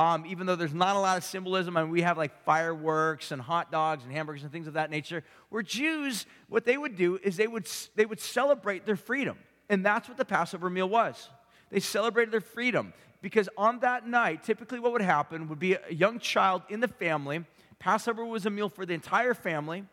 [0.00, 3.32] um, even though there's not a lot of symbolism, I and we have like fireworks
[3.32, 6.96] and hot dogs and hamburgers and things of that nature, where Jews, what they would
[6.96, 9.36] do is they would, they would celebrate their freedom.
[9.68, 11.28] And that's what the Passover meal was.
[11.68, 15.92] They celebrated their freedom because on that night, typically what would happen would be a
[15.92, 17.44] young child in the family.
[17.78, 19.84] Passover was a meal for the entire family,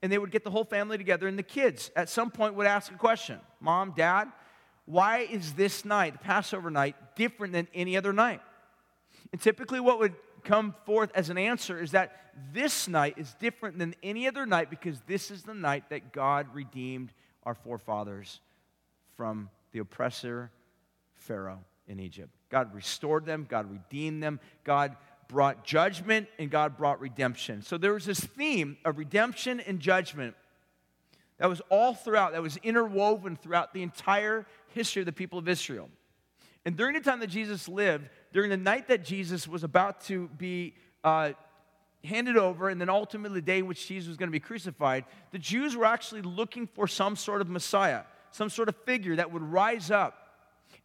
[0.00, 2.68] and they would get the whole family together, and the kids at some point would
[2.68, 4.28] ask a question Mom, Dad,
[4.84, 8.40] why is this night, the Passover night, different than any other night?
[9.32, 12.16] And typically, what would come forth as an answer is that
[12.52, 16.46] this night is different than any other night because this is the night that God
[16.54, 17.12] redeemed
[17.44, 18.40] our forefathers
[19.16, 20.50] from the oppressor
[21.14, 22.30] Pharaoh in Egypt.
[22.50, 24.96] God restored them, God redeemed them, God
[25.28, 27.62] brought judgment, and God brought redemption.
[27.62, 30.34] So there was this theme of redemption and judgment
[31.38, 35.48] that was all throughout, that was interwoven throughout the entire history of the people of
[35.48, 35.90] Israel.
[36.66, 40.28] And during the time that Jesus lived, during the night that Jesus was about to
[40.36, 40.74] be
[41.04, 41.30] uh,
[42.02, 45.04] handed over, and then ultimately the day in which Jesus was going to be crucified,
[45.30, 48.02] the Jews were actually looking for some sort of Messiah,
[48.32, 50.24] some sort of figure that would rise up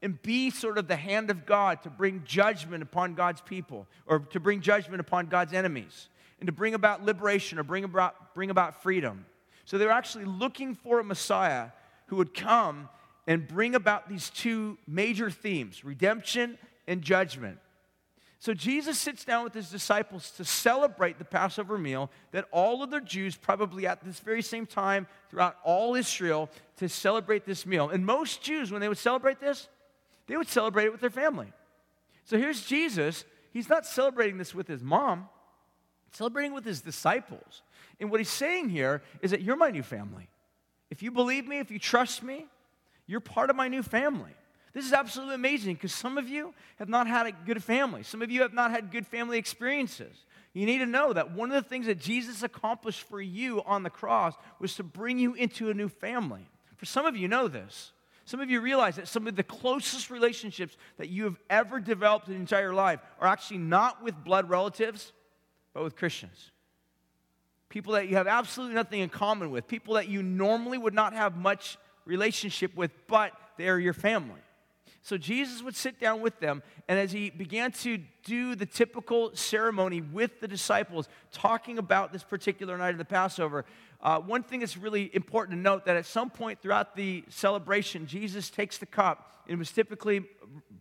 [0.03, 4.19] and be sort of the hand of God to bring judgment upon God's people, or
[4.19, 8.51] to bring judgment upon God's enemies, and to bring about liberation or bring about, bring
[8.51, 9.25] about freedom.
[9.65, 11.69] So they were actually looking for a Messiah
[12.05, 12.87] who would come
[13.27, 16.57] and bring about these two major themes redemption
[16.87, 17.59] and judgment.
[18.39, 22.89] So Jesus sits down with his disciples to celebrate the Passover meal that all of
[22.89, 27.89] the Jews, probably at this very same time throughout all Israel, to celebrate this meal.
[27.89, 29.69] And most Jews, when they would celebrate this,
[30.25, 31.53] they would celebrate it with their family.
[32.25, 33.25] So here's Jesus.
[33.53, 35.29] He's not celebrating this with his mom,
[36.11, 37.61] celebrating with his disciples.
[37.99, 40.29] And what he's saying here is that you're my new family.
[40.89, 42.47] If you believe me, if you trust me,
[43.11, 44.31] you're part of my new family.
[44.73, 48.03] This is absolutely amazing because some of you have not had a good family.
[48.03, 50.15] Some of you have not had good family experiences.
[50.53, 53.83] You need to know that one of the things that Jesus accomplished for you on
[53.83, 56.47] the cross was to bring you into a new family.
[56.77, 57.91] For some of you know this.
[58.23, 62.27] Some of you realize that some of the closest relationships that you have ever developed
[62.27, 65.11] in your entire life are actually not with blood relatives,
[65.73, 66.51] but with Christians.
[67.67, 71.13] People that you have absolutely nothing in common with, people that you normally would not
[71.13, 74.41] have much relationship with, but they are your family.
[75.03, 79.35] So Jesus would sit down with them, and as he began to do the typical
[79.35, 83.65] ceremony with the disciples, talking about this particular night of the Passover,
[84.01, 88.05] uh, one thing that's really important to note that at some point throughout the celebration,
[88.05, 89.43] Jesus takes the cup.
[89.47, 90.23] It was typically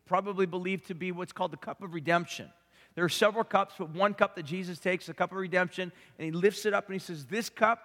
[0.05, 2.51] probably believed to be what's called the cup of redemption.
[2.95, 6.25] There are several cups, but one cup that Jesus takes, the cup of redemption, and
[6.27, 7.81] he lifts it up and he says, This cup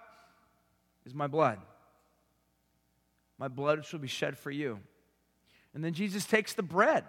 [1.06, 1.58] is my blood.
[3.38, 4.80] My blood shall be shed for you.
[5.74, 7.04] And then Jesus takes the bread.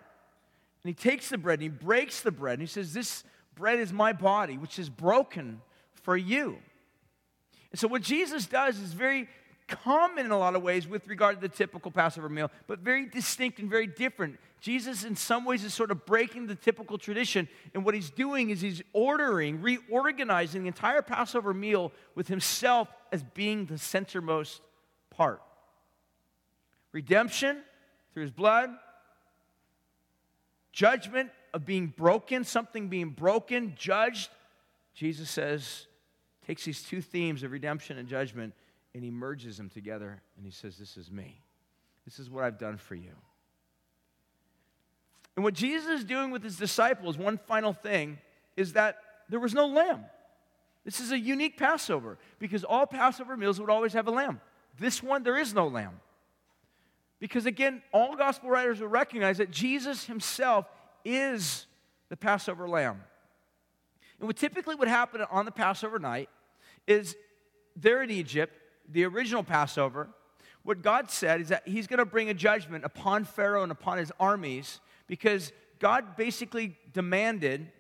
[0.84, 2.60] And he takes the bread and he breaks the bread.
[2.60, 3.24] And he says, This
[3.56, 5.62] bread is my body, which is broken
[6.04, 6.58] for you.
[7.72, 9.28] And so, what Jesus does is very
[9.68, 13.06] common in a lot of ways with regard to the typical Passover meal, but very
[13.06, 14.40] distinct and very different.
[14.62, 17.48] Jesus, in some ways, is sort of breaking the typical tradition.
[17.74, 23.24] And what he's doing is he's ordering, reorganizing the entire Passover meal with himself as
[23.24, 24.62] being the centermost
[25.10, 25.42] part.
[26.98, 27.62] Redemption
[28.12, 28.72] through his blood,
[30.72, 34.32] judgment of being broken, something being broken, judged.
[34.96, 35.86] Jesus says,
[36.48, 38.56] takes these two themes of redemption and judgment
[38.96, 41.40] and he merges them together and he says, This is me.
[42.04, 43.14] This is what I've done for you.
[45.36, 48.18] And what Jesus is doing with his disciples, one final thing,
[48.56, 48.98] is that
[49.30, 50.04] there was no lamb.
[50.84, 54.42] This is a unique Passover because all Passover meals would always have a lamb.
[54.80, 56.00] This one, there is no lamb.
[57.20, 60.68] Because again, all gospel writers will recognize that Jesus himself
[61.04, 61.66] is
[62.10, 63.02] the Passover lamb.
[64.20, 66.30] And what typically would happen on the Passover night
[66.86, 67.16] is
[67.76, 68.54] there in Egypt,
[68.90, 70.10] the original Passover,
[70.64, 73.98] what God said is that He's going to bring a judgment upon Pharaoh and upon
[73.98, 77.72] his armies because God basically demanded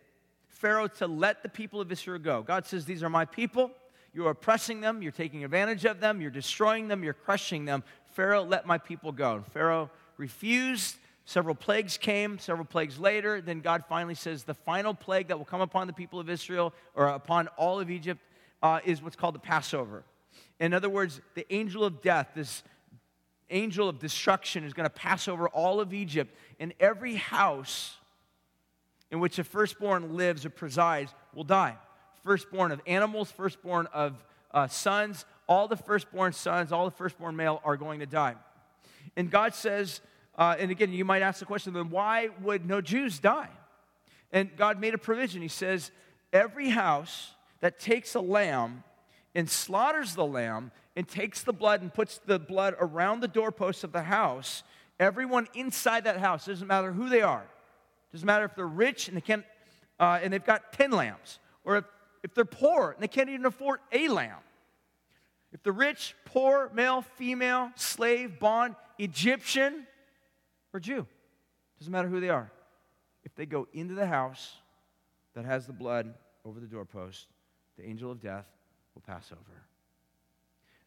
[0.48, 2.42] Pharaoh to let the people of Israel go.
[2.44, 3.72] God says, These are my people.
[4.14, 5.02] You're oppressing them.
[5.02, 6.22] You're taking advantage of them.
[6.22, 7.04] You're destroying them.
[7.04, 7.84] You're crushing them.
[8.18, 9.36] Pharaoh, let my people go.
[9.36, 10.96] And Pharaoh refused.
[11.26, 13.42] Several plagues came, several plagues later.
[13.42, 16.74] Then God finally says, The final plague that will come upon the people of Israel
[16.96, 18.20] or upon all of Egypt
[18.64, 20.04] uh, is what's called the Passover.
[20.60, 22.64] In other words, the angel of death, this
[23.52, 27.98] angel of destruction, is going to pass over all of Egypt, and every house
[29.12, 31.78] in which a firstborn lives or presides will die.
[32.24, 37.62] Firstborn of animals, firstborn of uh, sons, all the firstborn sons, all the firstborn male
[37.64, 38.36] are going to die.
[39.16, 40.02] And God says,
[40.38, 43.50] uh, and again, you might ask the question, then why would no Jews die?
[44.32, 45.42] And God made a provision.
[45.42, 45.92] He says,
[46.34, 47.32] every house
[47.62, 48.84] that takes a lamb
[49.34, 53.84] and slaughters the lamb and takes the blood and puts the blood around the doorposts
[53.84, 54.64] of the house,
[55.00, 57.46] everyone inside that house, doesn't matter who they are,
[58.12, 59.46] doesn't matter if they're rich and they can't,
[60.00, 61.86] uh, and they've got 10 lambs, or if,
[62.24, 64.40] if they're poor and they can't even afford a lamb.
[65.54, 69.88] If they're rich, poor, male, female, slave, bond, Egyptian,
[70.74, 71.08] or Jew,
[71.80, 72.52] doesn't matter who they are.
[73.24, 74.58] If they go into the house
[75.34, 77.28] that has the blood over the doorpost,
[77.78, 78.46] the angel of death
[78.94, 79.64] will pass over.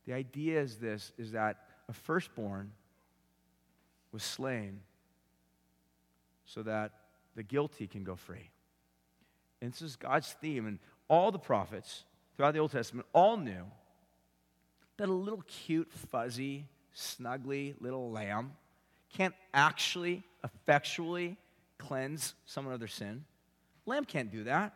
[0.07, 2.73] The idea is this is that a firstborn
[4.13, 4.81] was slain
[6.45, 6.93] so that
[7.37, 8.51] the guilty can go free.
[9.61, 10.67] And this is God's theme.
[10.67, 12.05] And all the prophets
[12.37, 13.65] throughout the Old Testament all knew
[15.01, 18.53] that a little cute, fuzzy, snuggly little lamb
[19.17, 21.39] can't actually effectually
[21.79, 23.25] cleanse someone of their sin.
[23.87, 24.75] Lamb can't do that.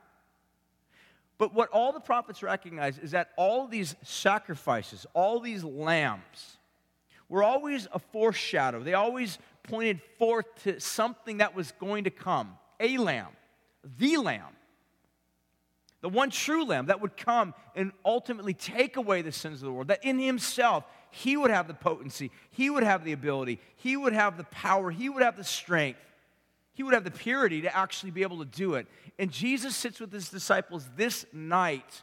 [1.37, 6.57] But what all the prophets recognize is that all these sacrifices, all these lambs,
[7.29, 8.83] were always a foreshadow.
[8.83, 13.33] They always pointed forth to something that was going to come a lamb,
[13.99, 14.57] the lamb,
[16.05, 19.73] the one true lamb that would come and ultimately take away the sins of the
[19.73, 23.97] world, that in himself, he would have the potency, he would have the ability, he
[23.97, 25.99] would have the power, he would have the strength
[26.75, 28.87] he would have the purity to actually be able to do it.
[29.19, 32.03] And Jesus sits with his disciples this night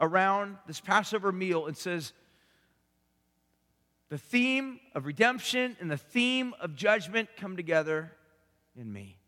[0.00, 2.12] around this Passover meal and says,
[4.08, 8.12] The theme of redemption and the theme of judgment come together
[8.76, 9.18] in me.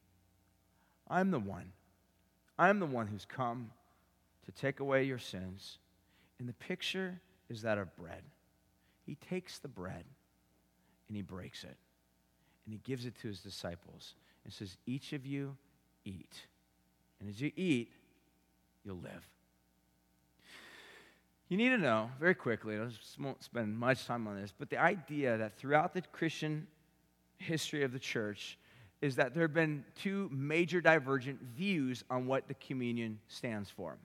[1.08, 1.72] I'm the one.
[2.58, 3.70] I'm the one who's come
[4.44, 5.78] to take away your sins.
[6.38, 8.22] And the picture is that of bread.
[9.06, 10.04] He takes the bread
[11.08, 11.76] and he breaks it
[12.64, 15.56] and he gives it to his disciples and says, Each of you
[16.04, 16.34] eat.
[17.20, 17.90] And as you eat,
[18.84, 19.28] you'll live.
[21.48, 22.88] You need to know very quickly, I
[23.20, 26.66] won't spend much time on this, but the idea that throughout the Christian
[27.38, 28.58] history of the church
[29.02, 33.98] is that there have been two major divergent views on what the communion stands for.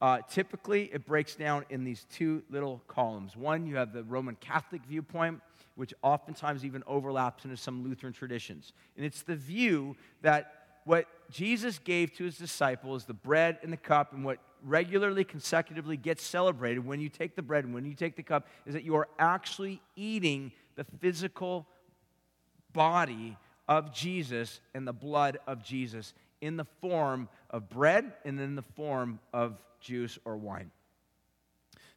[0.00, 3.36] Uh, typically, it breaks down in these two little columns.
[3.36, 5.40] One, you have the Roman Catholic viewpoint,
[5.74, 8.72] which oftentimes even overlaps into some Lutheran traditions.
[8.96, 13.76] And it's the view that what Jesus gave to his disciples, the bread and the
[13.76, 17.94] cup, and what regularly, consecutively gets celebrated when you take the bread and when you
[17.94, 21.66] take the cup, is that you are actually eating the physical
[22.72, 23.36] body
[23.68, 28.64] of Jesus and the blood of Jesus in the form of bread and in the
[28.74, 30.70] form of juice or wine.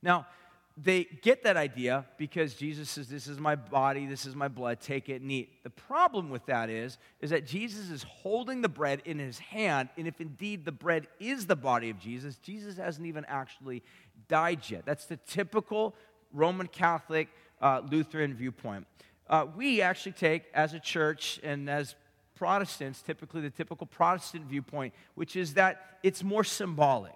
[0.02, 0.28] Now,
[0.76, 4.80] they get that idea because Jesus says, This is my body, this is my blood,
[4.80, 5.64] take it and eat.
[5.64, 9.90] The problem with that is, is that Jesus is holding the bread in his hand,
[9.98, 13.84] and if indeed the bread is the body of Jesus, Jesus hasn't even actually
[14.28, 14.84] died yet.
[14.84, 15.96] That's the typical
[16.32, 17.30] Roman Catholic
[17.62, 18.88] uh, Lutheran viewpoint.
[19.30, 21.96] Uh, we actually take, as a church and as
[22.36, 27.16] Protestants, typically the typical Protestant viewpoint, which is that it's more symbolic,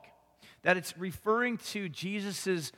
[0.63, 2.71] that it's referring to Jesus's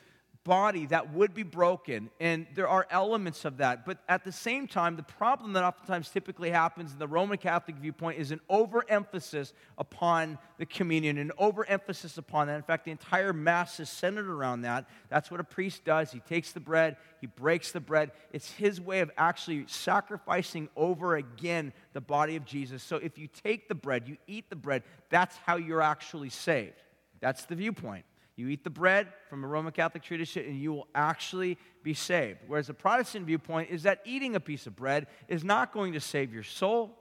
[0.44, 3.86] body that would be broken, and there are elements of that.
[3.86, 7.78] But at the same time, the problem that oftentimes typically happens in the Roman Catholic
[7.78, 12.56] viewpoint is an overemphasis upon the communion, an overemphasis upon that.
[12.56, 14.88] In fact, the entire Mass is centered around that.
[15.10, 16.12] That's what a priest does.
[16.12, 18.12] He takes the bread, he breaks the bread.
[18.32, 22.82] It's his way of actually sacrificing over again the body of Jesus.
[22.82, 26.82] So if you take the bread, you eat the bread, that's how you're actually saved.
[27.20, 28.06] That's the viewpoint.
[28.40, 32.40] You eat the bread from a Roman Catholic tradition and you will actually be saved.
[32.48, 36.00] Whereas the Protestant viewpoint is that eating a piece of bread is not going to
[36.00, 36.98] save your soul.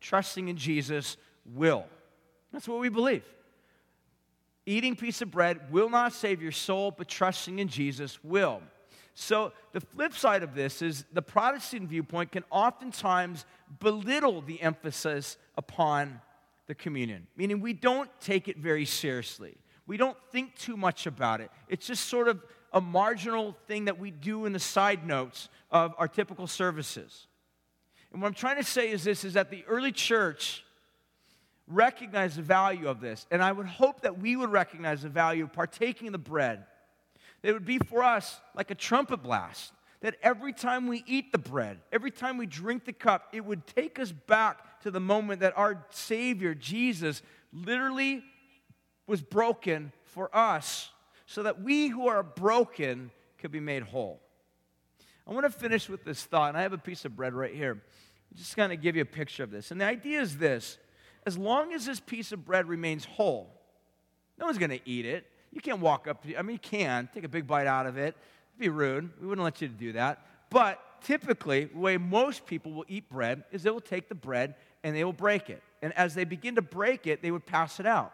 [0.00, 1.84] Trusting in Jesus will.
[2.54, 3.22] That's what we believe.
[4.64, 8.62] Eating piece of bread will not save your soul, but trusting in Jesus will.
[9.14, 13.44] So, the flip side of this is the Protestant viewpoint can oftentimes
[13.78, 16.22] belittle the emphasis upon
[16.66, 19.58] the communion, meaning we don't take it very seriously.
[19.92, 21.50] We don't think too much about it.
[21.68, 25.94] It's just sort of a marginal thing that we do in the side notes of
[25.98, 27.26] our typical services.
[28.10, 30.64] And what I'm trying to say is this is that the early church
[31.68, 33.26] recognized the value of this.
[33.30, 36.64] And I would hope that we would recognize the value of partaking of the bread.
[37.42, 39.74] It would be for us like a trumpet blast.
[40.00, 43.66] That every time we eat the bread, every time we drink the cup, it would
[43.66, 47.20] take us back to the moment that our Savior, Jesus,
[47.52, 48.24] literally
[49.06, 50.90] was broken for us
[51.26, 54.20] so that we who are broken could be made whole.
[55.26, 57.54] I want to finish with this thought, and I have a piece of bread right
[57.54, 57.72] here.
[57.72, 59.70] I'm just kind of give you a picture of this.
[59.70, 60.78] And the idea is this
[61.24, 63.50] as long as this piece of bread remains whole,
[64.38, 65.26] no one's going to eat it.
[65.52, 67.96] You can't walk up to, I mean, you can take a big bite out of
[67.96, 68.16] it.
[68.54, 69.10] It'd be rude.
[69.20, 70.26] We wouldn't let you do that.
[70.50, 74.54] But typically, the way most people will eat bread is they will take the bread
[74.82, 75.62] and they will break it.
[75.80, 78.12] And as they begin to break it, they would pass it out.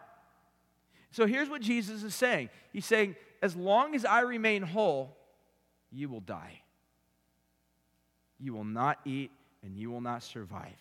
[1.11, 5.15] So here's what Jesus is saying He's saying, As long as I remain whole,
[5.91, 6.61] you will die.
[8.39, 9.31] You will not eat
[9.63, 10.77] and you will not survive.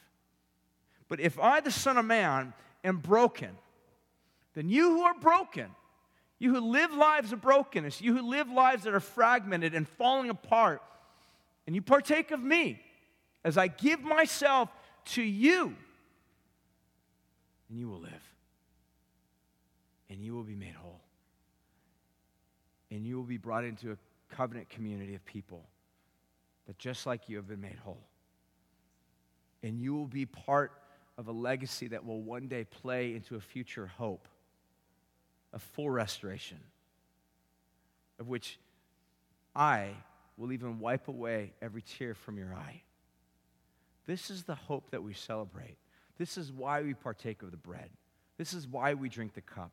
[1.09, 2.53] But if I, the Son of Man,
[2.85, 3.51] am broken,
[4.55, 5.67] then you who are broken,
[6.39, 10.31] you who live lives of brokenness, you who live lives that are fragmented and falling
[10.31, 10.83] apart,
[11.67, 12.81] and you partake of me
[13.45, 14.69] as I give myself
[15.07, 15.75] to you,
[17.69, 18.18] and you will live
[20.11, 21.01] and you will be made whole.
[22.91, 23.97] And you will be brought into a
[24.35, 25.65] covenant community of people
[26.67, 28.03] that just like you have been made whole.
[29.63, 30.73] And you will be part
[31.17, 34.29] of a legacy that will one day play into a future hope
[35.53, 36.59] of full restoration,
[38.21, 38.59] of which
[39.55, 39.89] I
[40.37, 42.83] will even wipe away every tear from your eye.
[44.07, 45.77] This is the hope that we celebrate.
[46.17, 47.91] This is why we partake of the bread.
[48.39, 49.73] This is why we drink the cup.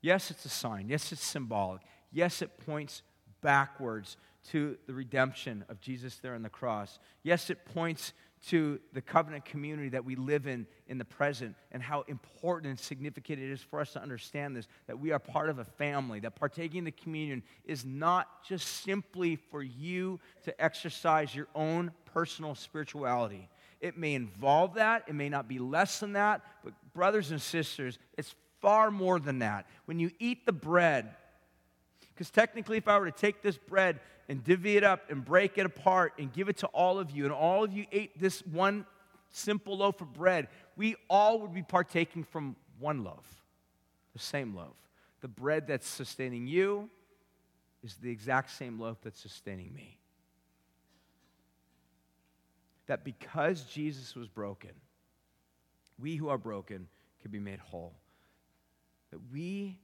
[0.00, 0.88] Yes, it's a sign.
[0.88, 1.82] Yes, it's symbolic.
[2.12, 3.02] Yes, it points
[3.40, 4.16] backwards
[4.50, 6.98] to the redemption of Jesus there on the cross.
[7.22, 8.12] Yes, it points
[8.46, 12.78] to the covenant community that we live in in the present and how important and
[12.78, 16.20] significant it is for us to understand this that we are part of a family,
[16.20, 21.90] that partaking in the communion is not just simply for you to exercise your own
[22.04, 23.48] personal spirituality.
[23.80, 27.98] It may involve that, it may not be less than that, but brothers and sisters,
[28.16, 29.66] it's far more than that.
[29.86, 31.14] When you eat the bread,
[32.14, 35.56] because technically, if I were to take this bread and divvy it up and break
[35.56, 38.44] it apart and give it to all of you, and all of you ate this
[38.44, 38.84] one
[39.30, 43.44] simple loaf of bread, we all would be partaking from one loaf,
[44.12, 44.76] the same loaf.
[45.20, 46.90] The bread that's sustaining you
[47.82, 49.98] is the exact same loaf that's sustaining me.
[52.86, 54.72] That because Jesus was broken,
[55.98, 56.88] we who are broken
[57.22, 57.94] can be made whole
[59.10, 59.78] that we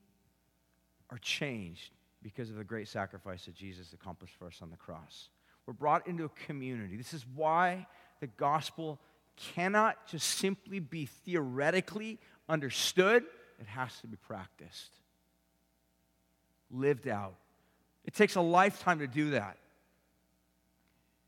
[1.11, 1.91] are changed
[2.23, 5.29] because of the great sacrifice that Jesus accomplished for us on the cross.
[5.67, 6.97] We're brought into a community.
[6.97, 7.87] This is why
[8.21, 8.99] the gospel
[9.37, 12.19] cannot just simply be theoretically
[12.49, 13.25] understood,
[13.61, 14.91] it has to be practiced,
[16.71, 17.35] lived out.
[18.05, 19.57] It takes a lifetime to do that.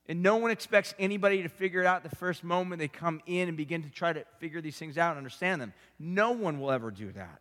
[0.09, 3.49] And no one expects anybody to figure it out the first moment they come in
[3.49, 5.73] and begin to try to figure these things out and understand them.
[5.99, 7.41] No one will ever do that.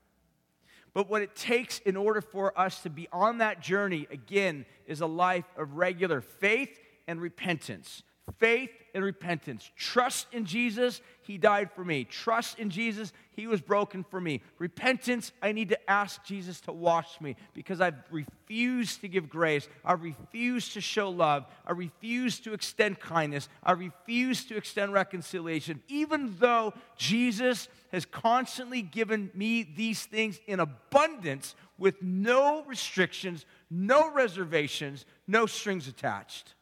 [0.96, 5.02] But what it takes in order for us to be on that journey, again, is
[5.02, 8.02] a life of regular faith and repentance.
[8.39, 8.72] Faith
[9.04, 9.70] repentance.
[9.76, 12.04] Trust in Jesus, He died for me.
[12.06, 14.41] Trust in Jesus, He was broken for me.
[14.60, 19.68] Repentance, I need to ask Jesus to wash me because I've refused to give grace.
[19.84, 21.46] I refuse to show love.
[21.66, 23.50] I refuse to extend kindness.
[23.64, 30.60] I refuse to extend reconciliation, even though Jesus has constantly given me these things in
[30.60, 36.54] abundance with no restrictions, no reservations, no strings attached.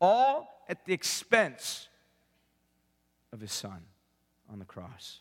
[0.00, 1.88] All at the expense
[3.32, 3.82] of his son
[4.48, 5.18] on the cross.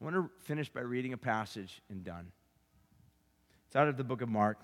[0.00, 2.32] I want to finish by reading a passage and done.
[3.68, 4.58] It's out of the book of Mark.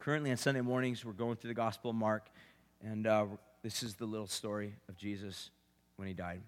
[0.00, 2.26] Currently, on Sunday mornings, we're going through the Gospel of Mark,
[2.84, 3.26] and uh,
[3.62, 5.50] this is the little story of Jesus
[5.94, 6.42] when he died.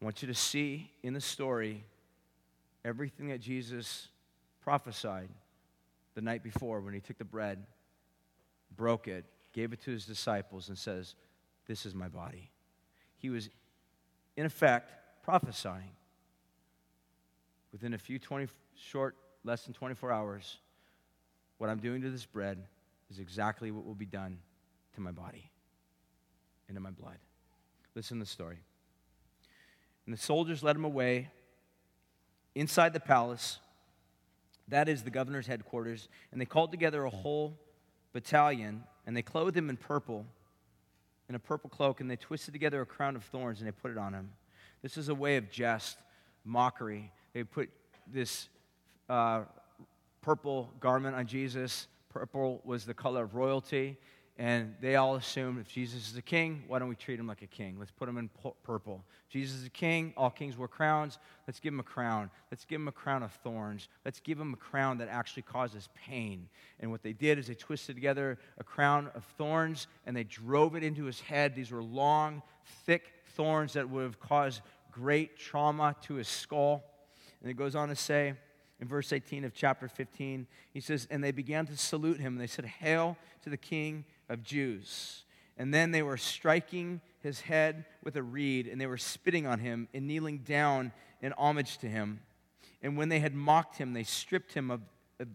[0.00, 1.84] I want you to see in the story
[2.86, 4.08] everything that Jesus
[4.62, 5.28] prophesied
[6.14, 7.66] the night before when he took the bread,
[8.76, 9.26] broke it,
[9.56, 11.14] gave it to his disciples, and says,
[11.66, 12.50] This is my body.
[13.16, 13.48] He was,
[14.36, 14.92] in effect,
[15.24, 15.92] prophesying.
[17.72, 20.58] Within a few 20, short, less than 24 hours,
[21.56, 22.62] what I'm doing to this bread
[23.10, 24.38] is exactly what will be done
[24.94, 25.50] to my body
[26.68, 27.18] and to my blood.
[27.94, 28.58] Listen to the story.
[30.04, 31.30] And the soldiers led him away
[32.54, 33.58] inside the palace.
[34.68, 36.08] That is the governor's headquarters.
[36.30, 37.58] And they called together a whole
[38.12, 40.26] battalion, and they clothed him in purple,
[41.28, 43.90] in a purple cloak, and they twisted together a crown of thorns and they put
[43.90, 44.30] it on him.
[44.82, 45.98] This is a way of jest,
[46.44, 47.12] mockery.
[47.32, 47.70] They put
[48.06, 48.48] this
[49.08, 49.42] uh,
[50.22, 51.88] purple garment on Jesus.
[52.08, 53.96] Purple was the color of royalty.
[54.38, 57.40] And they all assumed if Jesus is a king, why don't we treat him like
[57.40, 57.76] a king?
[57.78, 58.28] Let's put him in
[58.64, 59.02] purple.
[59.30, 60.12] Jesus is a king.
[60.14, 61.18] All kings wear crowns.
[61.46, 62.30] Let's give him a crown.
[62.50, 63.88] Let's give him a crown of thorns.
[64.04, 66.50] Let's give him a crown that actually causes pain.
[66.80, 70.76] And what they did is they twisted together a crown of thorns and they drove
[70.76, 71.54] it into his head.
[71.54, 72.42] These were long,
[72.84, 74.60] thick thorns that would have caused
[74.92, 76.84] great trauma to his skull.
[77.40, 78.34] And it goes on to say,
[78.80, 82.34] in verse 18 of chapter 15, he says, And they began to salute him.
[82.34, 85.24] And they said, Hail to the King of Jews.
[85.56, 89.58] And then they were striking his head with a reed, and they were spitting on
[89.58, 92.20] him and kneeling down in homage to him.
[92.82, 94.82] And when they had mocked him, they stripped him of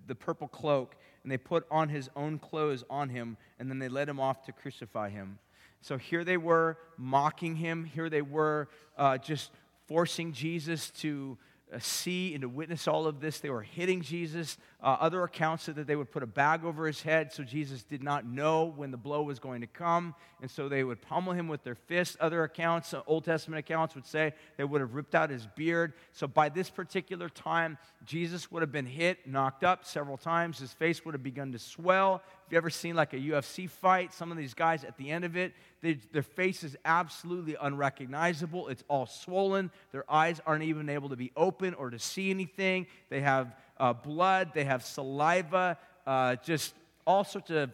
[0.05, 3.89] the purple cloak, and they put on his own clothes on him, and then they
[3.89, 5.39] led him off to crucify him.
[5.81, 7.83] So here they were mocking him.
[7.85, 9.51] Here they were uh, just
[9.87, 11.37] forcing Jesus to
[11.73, 13.39] uh, see and to witness all of this.
[13.39, 14.57] They were hitting Jesus.
[14.83, 17.83] Uh, other accounts said that they would put a bag over his head so Jesus
[17.83, 20.15] did not know when the blow was going to come.
[20.41, 22.17] And so they would pummel him with their fists.
[22.19, 25.93] Other accounts, uh, Old Testament accounts, would say they would have ripped out his beard.
[26.13, 30.57] So by this particular time, Jesus would have been hit, knocked up several times.
[30.57, 32.23] His face would have begun to swell.
[32.47, 35.25] If you ever seen like a UFC fight, some of these guys at the end
[35.25, 38.67] of it, they, their face is absolutely unrecognizable.
[38.67, 39.71] It's all swollen.
[39.91, 42.87] Their eyes aren't even able to be open or to see anything.
[43.09, 45.77] They have uh, blood, they have saliva,
[46.07, 46.73] uh, just
[47.05, 47.69] all sorts of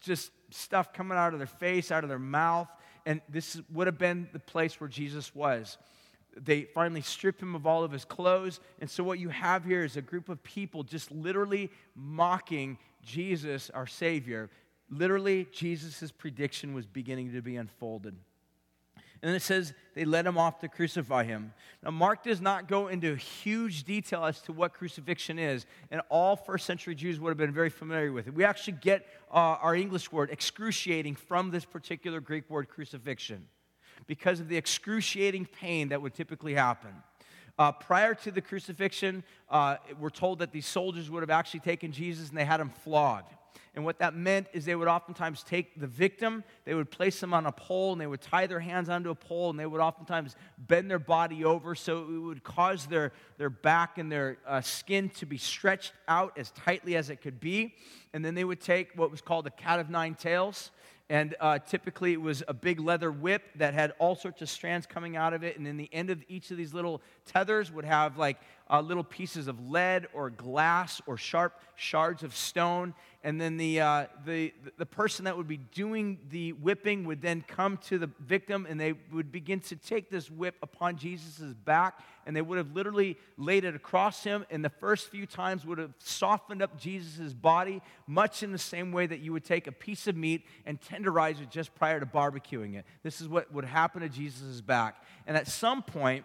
[0.00, 2.68] just stuff coming out of their face, out of their mouth.
[3.04, 5.76] And this would have been the place where Jesus was
[6.44, 8.60] they finally strip him of all of his clothes.
[8.80, 13.70] And so, what you have here is a group of people just literally mocking Jesus,
[13.70, 14.50] our Savior.
[14.90, 18.16] Literally, Jesus' prediction was beginning to be unfolded.
[19.22, 21.52] And it says they led him off to crucify him.
[21.82, 26.36] Now, Mark does not go into huge detail as to what crucifixion is, and all
[26.36, 28.34] first century Jews would have been very familiar with it.
[28.34, 33.46] We actually get uh, our English word excruciating from this particular Greek word crucifixion
[34.06, 36.94] because of the excruciating pain that would typically happen.
[37.58, 41.90] Uh, prior to the crucifixion, uh, we're told that these soldiers would have actually taken
[41.90, 43.32] Jesus and they had him flogged.
[43.74, 47.32] And what that meant is they would oftentimes take the victim, they would place them
[47.32, 49.80] on a pole, and they would tie their hands onto a pole, and they would
[49.80, 54.60] oftentimes bend their body over so it would cause their, their back and their uh,
[54.60, 57.74] skin to be stretched out as tightly as it could be.
[58.12, 60.70] And then they would take what was called a cat of nine tails,
[61.10, 64.86] and uh, typically it was a big leather whip that had all sorts of strands
[64.86, 65.56] coming out of it.
[65.56, 68.38] And in the end of each of these little tethers would have like
[68.70, 72.94] uh, little pieces of lead or glass or sharp shards of stone.
[73.28, 77.44] And then the, uh, the, the person that would be doing the whipping would then
[77.46, 82.00] come to the victim and they would begin to take this whip upon Jesus' back
[82.24, 84.46] and they would have literally laid it across him.
[84.48, 88.92] And the first few times would have softened up Jesus' body, much in the same
[88.92, 92.06] way that you would take a piece of meat and tenderize it just prior to
[92.06, 92.86] barbecuing it.
[93.02, 95.04] This is what would happen to Jesus' back.
[95.26, 96.24] And at some point,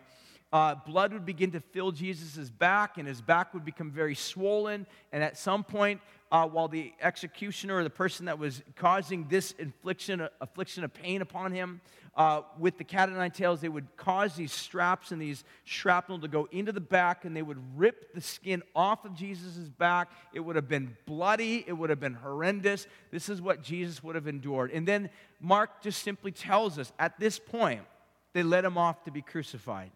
[0.54, 4.86] uh, blood would begin to fill Jesus' back, and his back would become very swollen.
[5.12, 6.00] And at some point,
[6.34, 11.22] uh, while the executioner or the person that was causing this infliction, affliction of pain
[11.22, 11.80] upon him,
[12.16, 16.20] uh, with the cat o' nine tails, they would cause these straps and these shrapnel
[16.20, 20.12] to go into the back, and they would rip the skin off of Jesus' back.
[20.34, 22.88] It would have been bloody, it would have been horrendous.
[23.12, 24.72] This is what Jesus would have endured.
[24.72, 27.82] And then Mark just simply tells us at this point,
[28.34, 29.92] they let him off to be crucified.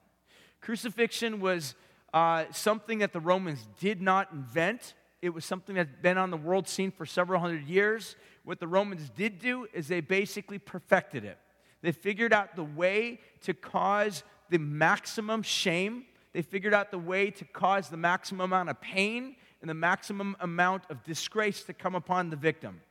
[0.61, 1.73] Crucifixion was
[2.13, 4.93] uh, something that the Romans did not invent.
[5.22, 8.15] It was something that's been on the world scene for several hundred years.
[8.43, 11.38] What the Romans did do is they basically perfected it.
[11.82, 16.05] They figured out the way to cause the maximum shame.
[16.34, 20.36] They figured out the way to cause the maximum amount of pain and the maximum
[20.39, 22.82] amount of disgrace to come upon the victim.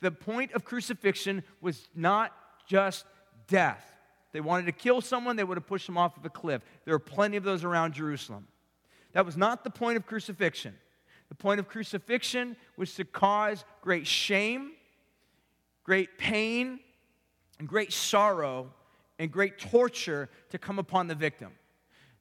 [0.00, 2.32] The point of crucifixion was not
[2.68, 3.04] just
[3.48, 3.94] death
[4.34, 6.60] they wanted to kill someone, they would have pushed them off of a cliff.
[6.84, 8.48] There are plenty of those around Jerusalem.
[9.12, 10.74] That was not the point of crucifixion.
[11.34, 14.70] The point of crucifixion was to cause great shame,
[15.82, 16.78] great pain,
[17.58, 18.72] and great sorrow
[19.18, 21.50] and great torture to come upon the victim.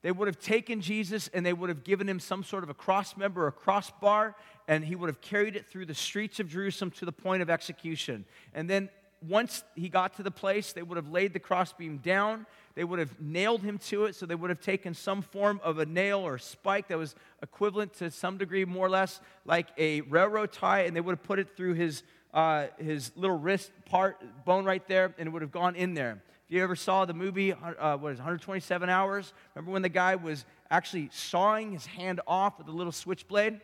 [0.01, 2.73] They would have taken Jesus and they would have given him some sort of a
[2.73, 4.35] cross member, a crossbar,
[4.67, 7.51] and he would have carried it through the streets of Jerusalem to the point of
[7.51, 8.25] execution.
[8.55, 8.89] And then
[9.27, 12.45] once he got to the place, they would have laid the crossbeam down.
[12.75, 14.15] They would have nailed him to it.
[14.15, 17.93] So they would have taken some form of a nail or spike that was equivalent
[17.95, 21.39] to some degree, more or less, like a railroad tie, and they would have put
[21.39, 22.03] it through his,
[22.33, 26.21] uh, his little wrist part, bone right there, and it would have gone in there.
[26.47, 29.33] If you ever saw the movie, uh, what is it, 127 Hours?
[29.55, 33.61] Remember when the guy was actually sawing his hand off with a little switchblade?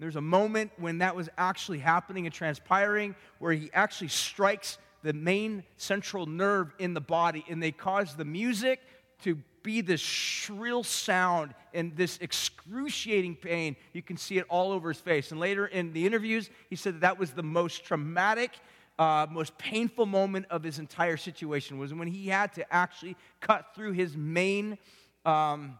[0.00, 5.12] There's a moment when that was actually happening and transpiring where he actually strikes the
[5.12, 8.80] main central nerve in the body, and they cause the music
[9.22, 13.76] to be this shrill sound and this excruciating pain.
[13.92, 15.32] You can see it all over his face.
[15.32, 18.52] And later in the interviews, he said that, that was the most traumatic,
[18.98, 23.74] uh, most painful moment of his entire situation was when he had to actually cut
[23.74, 24.78] through his main,
[25.26, 25.78] um,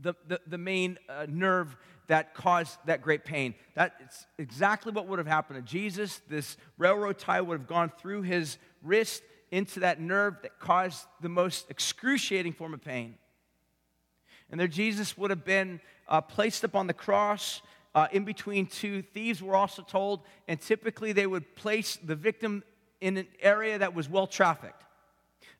[0.00, 1.76] the, the, the, main uh, nerve
[2.12, 3.54] that caused that great pain.
[3.74, 6.20] That's exactly what would have happened to Jesus.
[6.28, 11.30] This railroad tie would have gone through his wrist into that nerve that caused the
[11.30, 13.14] most excruciating form of pain.
[14.50, 17.62] And there, Jesus would have been uh, placed upon the cross
[17.94, 22.62] uh, in between two thieves, we're also told, and typically they would place the victim
[23.00, 24.84] in an area that was well trafficked.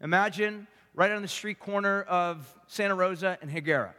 [0.03, 3.95] Imagine right on the street corner of Santa Rosa and Higuera.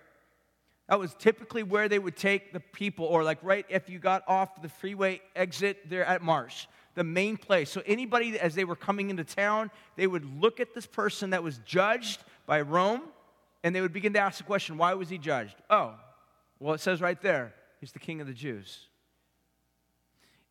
[0.89, 4.23] That was typically where they would take the people, or like right if you got
[4.27, 7.69] off the freeway exit there at Marsh, the main place.
[7.69, 11.41] So, anybody, as they were coming into town, they would look at this person that
[11.41, 13.01] was judged by Rome,
[13.63, 15.55] and they would begin to ask the question, why was he judged?
[15.69, 15.95] Oh,
[16.59, 18.87] well, it says right there, he's the king of the Jews.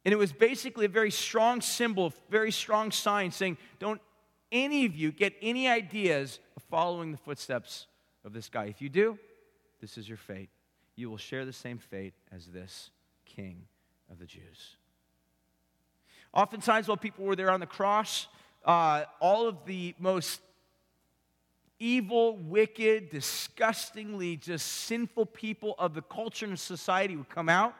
[0.04, 4.00] And it was basically a very strong symbol, very strong sign saying, don't
[4.50, 7.86] any of you get any ideas of following the footsteps
[8.24, 8.64] of this guy.
[8.64, 9.18] If you do,
[9.82, 10.48] this is your fate.
[10.94, 12.90] You will share the same fate as this
[13.26, 13.66] king
[14.10, 14.76] of the Jews.
[16.32, 18.28] Oftentimes, while people were there on the cross,
[18.64, 20.40] uh, all of the most
[21.80, 27.74] evil, wicked, disgustingly just sinful people of the culture and society would come out.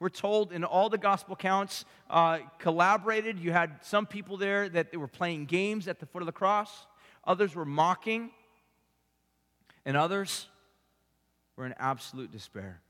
[0.00, 3.38] We're told in all the gospel accounts, uh, collaborated.
[3.38, 6.32] You had some people there that they were playing games at the foot of the
[6.32, 6.86] cross,
[7.24, 8.30] others were mocking,
[9.84, 10.48] and others
[11.56, 12.80] were in absolute despair.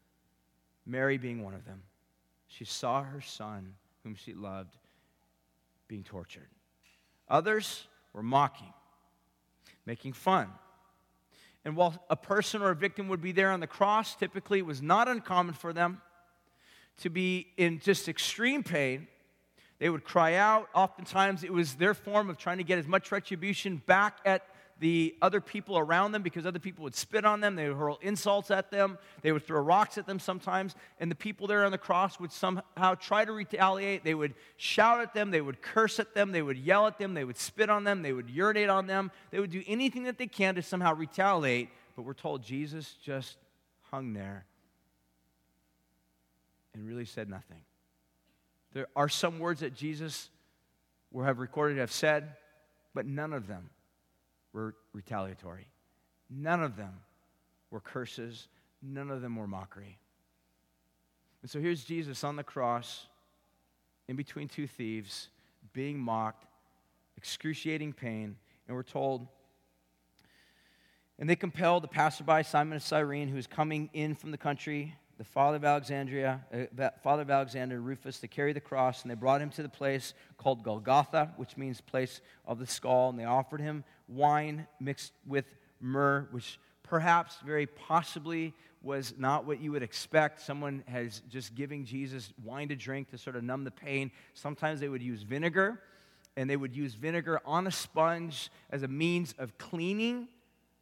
[0.85, 1.83] Mary being one of them.
[2.49, 4.77] She saw her son, whom she loved,
[5.89, 6.49] being tortured.
[7.29, 8.73] Others were mocking,
[9.85, 10.49] making fun.
[11.65, 14.67] And while a person or a victim would be there on the cross, typically it
[14.67, 16.01] was not uncommon for them
[16.99, 19.09] to be in just extreme pain.
[19.79, 20.69] They would cry out.
[20.75, 24.47] Oftentimes, it was their form of trying to get as much retribution back at
[24.79, 27.57] the other people around them because other people would spit on them.
[27.57, 28.99] They would hurl insults at them.
[29.23, 30.75] They would throw rocks at them sometimes.
[31.01, 34.05] And the people there on the cross would somehow try to retaliate.
[34.05, 35.31] They would shout at them.
[35.31, 36.33] They would curse at them.
[36.33, 37.15] They would yell at them.
[37.15, 38.03] They would spit on them.
[38.03, 39.11] They would urinate on them.
[39.31, 41.71] They would do anything that they can to somehow retaliate.
[41.95, 43.39] But we're told Jesus just
[43.91, 44.45] hung there
[46.75, 47.63] and really said nothing.
[48.75, 50.29] There are some words that Jesus
[51.11, 52.35] will have recorded have said,
[52.93, 53.71] but none of them
[54.57, 55.69] were retaliatory.
[56.31, 56.95] None of them
[57.71, 58.49] were curses,
[58.83, 59.99] none of them were mockery.
[61.43, 63.07] And so here's Jesus on the cross,
[64.09, 65.29] in between two thieves,
[65.75, 66.47] being mocked,
[67.19, 68.37] excruciating pain,
[68.67, 69.29] and we're told,
[71.19, 74.97] and they compelled the passerby, Simon of Cyrene, who was coming in from the country,
[75.19, 79.15] the father of Alexandria, uh, father of Alexander, Rufus, to carry the cross, and they
[79.15, 83.25] brought him to the place called Golgotha, which means place of the skull, and they
[83.25, 85.45] offered him wine mixed with
[85.81, 90.41] myrrh, which perhaps very possibly was not what you would expect.
[90.41, 94.11] Someone has just giving Jesus wine to drink to sort of numb the pain.
[94.35, 95.81] Sometimes they would use vinegar,
[96.37, 100.29] and they would use vinegar on a sponge as a means of cleaning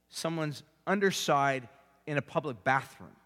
[0.09, 1.69] someone's underside
[2.07, 3.17] in a public bathroom.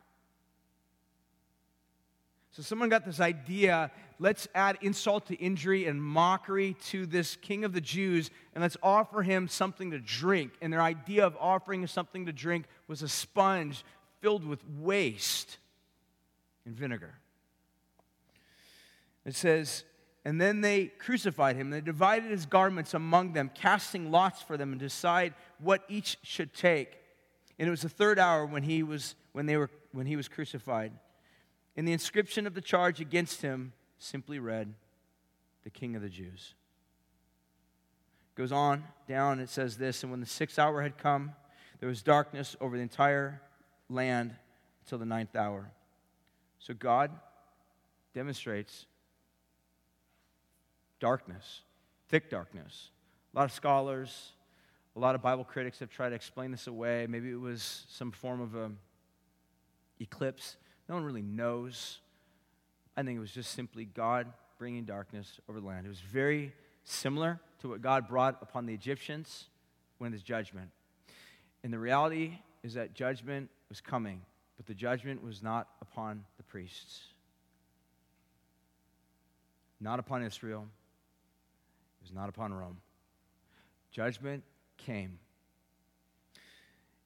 [2.58, 7.64] So someone got this idea let's add insult to injury and mockery to this king
[7.64, 10.54] of the Jews, and let's offer him something to drink.
[10.60, 13.84] And their idea of offering something to drink was a sponge
[14.20, 15.58] filled with waste
[16.66, 17.14] and vinegar.
[19.24, 19.84] It says,
[20.24, 21.70] and then they crucified him.
[21.70, 26.52] They divided his garments among them, casting lots for them and decide what each should
[26.54, 26.98] take.
[27.56, 30.26] And it was the third hour when he was, when they were, when he was
[30.26, 30.90] crucified.
[31.78, 34.74] And the inscription of the charge against him simply read,
[35.62, 36.54] The King of the Jews.
[38.34, 41.34] Goes on down, it says this And when the sixth hour had come,
[41.78, 43.40] there was darkness over the entire
[43.88, 44.34] land
[44.82, 45.70] until the ninth hour.
[46.58, 47.12] So God
[48.12, 48.86] demonstrates
[50.98, 51.60] darkness,
[52.08, 52.90] thick darkness.
[53.32, 54.32] A lot of scholars,
[54.96, 57.06] a lot of Bible critics have tried to explain this away.
[57.08, 58.72] Maybe it was some form of a
[60.00, 60.56] eclipse.
[60.88, 61.98] No one really knows.
[62.96, 64.26] I think it was just simply God
[64.58, 65.86] bringing darkness over the land.
[65.86, 66.52] It was very
[66.84, 69.46] similar to what God brought upon the Egyptians
[69.98, 70.70] when his judgment.
[71.62, 74.22] And the reality is that judgment was coming,
[74.56, 77.02] but the judgment was not upon the priests,
[79.80, 80.66] not upon Israel,
[82.00, 82.78] it was not upon Rome.
[83.92, 84.42] Judgment
[84.76, 85.18] came.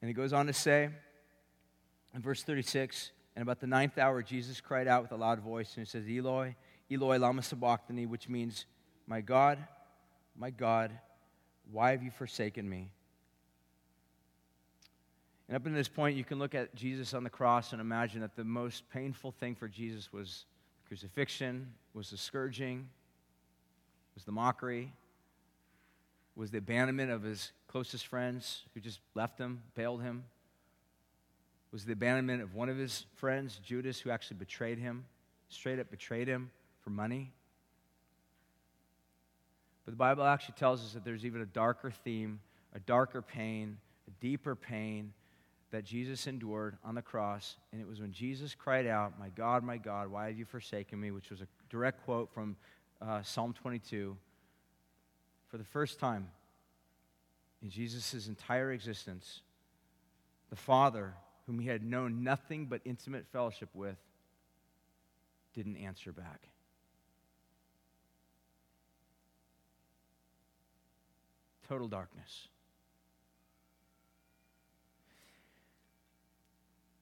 [0.01, 0.89] And he goes on to say
[2.15, 5.75] in verse 36 and about the ninth hour, Jesus cried out with a loud voice,
[5.77, 6.55] and he says, Eloi,
[6.91, 8.67] Eloi, lama sabachthani, which means,
[9.07, 9.59] My God,
[10.37, 10.91] my God,
[11.71, 12.91] why have you forsaken me?
[15.49, 18.21] And up to this point, you can look at Jesus on the cross and imagine
[18.21, 20.45] that the most painful thing for Jesus was
[20.83, 22.89] the crucifixion, was the scourging,
[24.15, 24.93] was the mockery,
[26.37, 30.25] was the abandonment of his closest friends who just left him, bailed him,
[31.73, 35.07] was the abandonment of one of his friends, Judas, who actually betrayed him,
[35.49, 36.51] straight up betrayed him
[36.83, 37.33] for money.
[39.85, 42.41] But the Bible actually tells us that there's even a darker theme,
[42.75, 45.13] a darker pain, a deeper pain
[45.71, 47.57] that Jesus endured on the cross.
[47.73, 51.01] And it was when Jesus cried out, My God, my God, why have you forsaken
[51.01, 51.11] me?
[51.11, 52.57] which was a direct quote from
[53.01, 54.17] uh, Psalm 22.
[55.49, 56.29] For the first time
[57.63, 59.41] in Jesus' entire existence,
[60.51, 61.15] the Father
[61.47, 63.97] whom he had known nothing but intimate fellowship with,
[65.55, 66.49] didn't answer back.
[71.69, 72.49] Total darkness.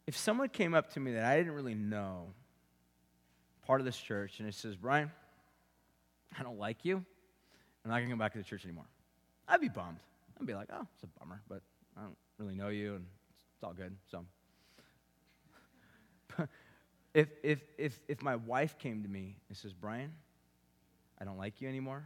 [0.06, 2.32] If someone came up to me that I didn't really know,
[3.66, 5.10] part of this church, and it says, Brian,
[6.36, 6.96] I don't like you.
[7.84, 8.86] I'm not going to come back to the church anymore.
[9.46, 10.00] I'd be bummed.
[10.40, 11.62] I'd be like, oh, it's a bummer, but
[11.96, 13.04] I don't really know you, and
[13.60, 13.94] it's all good.
[14.10, 14.24] So,
[17.14, 20.14] if, if, if, if my wife came to me and says, Brian,
[21.20, 22.02] I don't like you anymore,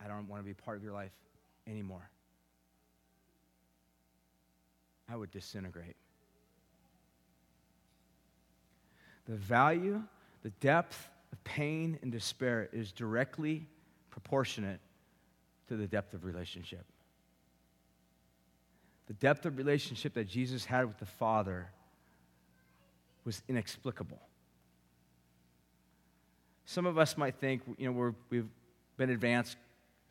[0.00, 1.10] I don't want to be part of your life
[1.66, 2.08] anymore,
[5.10, 5.96] I would disintegrate.
[9.28, 10.04] The value,
[10.44, 13.66] the depth of pain and despair is directly
[14.10, 14.78] proportionate
[15.66, 16.84] to the depth of relationship
[19.06, 21.68] the depth of relationship that Jesus had with the Father
[23.24, 24.20] was inexplicable.
[26.64, 28.48] Some of us might think, you know, we have
[28.96, 29.56] been advanced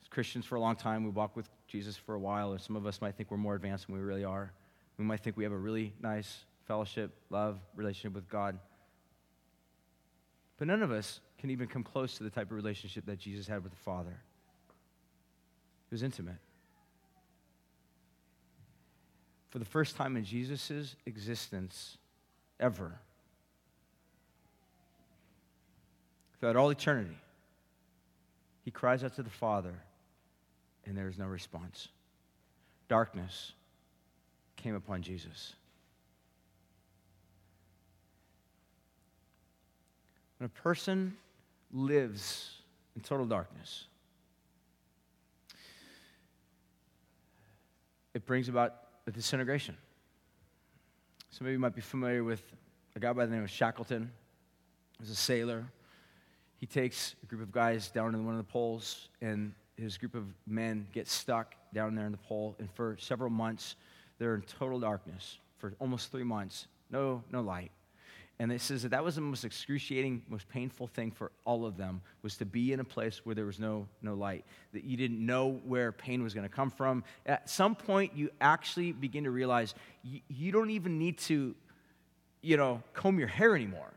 [0.09, 1.03] Christians for a long time.
[1.03, 3.55] We walk with Jesus for a while, or some of us might think we're more
[3.55, 4.53] advanced than we really are.
[4.97, 8.57] We might think we have a really nice fellowship, love, relationship with God.
[10.57, 13.45] But none of us can even come close to the type of relationship that Jesus
[13.45, 14.17] had with the Father.
[15.91, 16.37] It was intimate.
[19.55, 21.97] For the first time in Jesus' existence
[22.59, 22.99] ever.
[26.37, 27.15] Throughout all eternity,
[28.65, 29.73] he cries out to the Father,
[30.85, 31.87] and there is no response.
[32.89, 33.53] Darkness
[34.57, 35.53] came upon Jesus.
[40.37, 41.15] When a person
[41.71, 42.57] lives
[42.93, 43.85] in total darkness,
[48.13, 49.77] it brings about disintegration.
[51.29, 52.41] Some of you might be familiar with
[52.95, 54.11] a guy by the name of Shackleton.
[54.99, 55.65] He's a sailor.
[56.57, 60.15] He takes a group of guys down to one of the poles, and his group
[60.15, 62.55] of men get stuck down there in the pole.
[62.59, 63.75] And for several months,
[64.17, 66.67] they're in total darkness for almost three months.
[66.89, 67.71] No, no light.
[68.39, 71.77] And it says that that was the most excruciating, most painful thing for all of
[71.77, 74.97] them was to be in a place where there was no, no light, that you
[74.97, 77.03] didn't know where pain was going to come from.
[77.25, 79.73] At some point, you actually begin to realize
[80.03, 81.55] you, you don't even need to,
[82.41, 83.93] you know, comb your hair anymore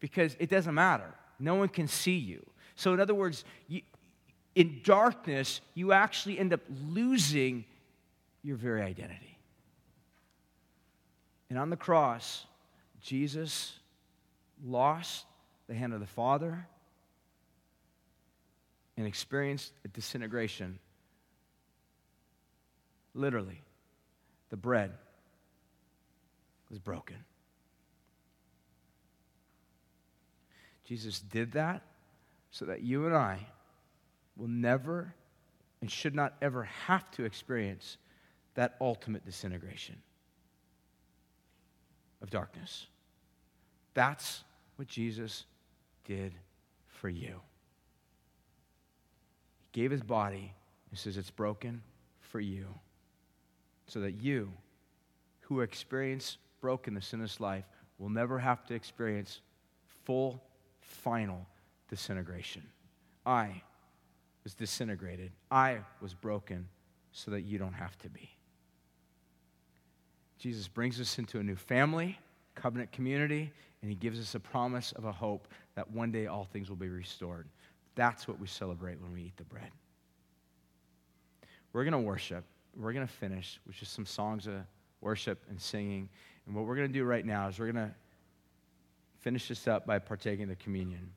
[0.00, 1.14] because it doesn't matter.
[1.38, 2.44] No one can see you.
[2.74, 3.80] So, in other words, you,
[4.54, 7.64] in darkness, you actually end up losing
[8.42, 9.38] your very identity.
[11.48, 12.44] And on the cross,
[13.08, 13.72] Jesus
[14.62, 15.24] lost
[15.66, 16.68] the hand of the Father
[18.98, 20.78] and experienced a disintegration.
[23.14, 23.62] Literally,
[24.50, 24.92] the bread
[26.68, 27.16] was broken.
[30.84, 31.80] Jesus did that
[32.50, 33.38] so that you and I
[34.36, 35.14] will never
[35.80, 37.96] and should not ever have to experience
[38.54, 39.96] that ultimate disintegration
[42.20, 42.86] of darkness.
[43.98, 44.44] That's
[44.76, 45.44] what Jesus
[46.04, 46.32] did
[46.86, 47.40] for you.
[49.58, 50.52] He gave his body
[50.88, 51.82] and says it's broken
[52.20, 52.66] for you
[53.88, 54.52] so that you
[55.40, 57.64] who experience brokenness in this life
[57.98, 59.40] will never have to experience
[60.04, 60.44] full,
[60.78, 61.44] final
[61.88, 62.62] disintegration.
[63.26, 63.62] I
[64.44, 65.32] was disintegrated.
[65.50, 66.68] I was broken
[67.10, 68.30] so that you don't have to be.
[70.38, 72.16] Jesus brings us into a new family,
[72.60, 73.52] covenant community,
[73.82, 76.76] and he gives us a promise of a hope that one day all things will
[76.76, 77.46] be restored.
[77.94, 79.70] That's what we celebrate when we eat the bread.
[81.72, 82.44] We're going to worship.
[82.76, 84.54] We're going to finish with just some songs of
[85.00, 86.08] worship and singing.
[86.46, 87.94] And what we're going to do right now is we're going to
[89.20, 91.10] finish this up by partaking of the communion.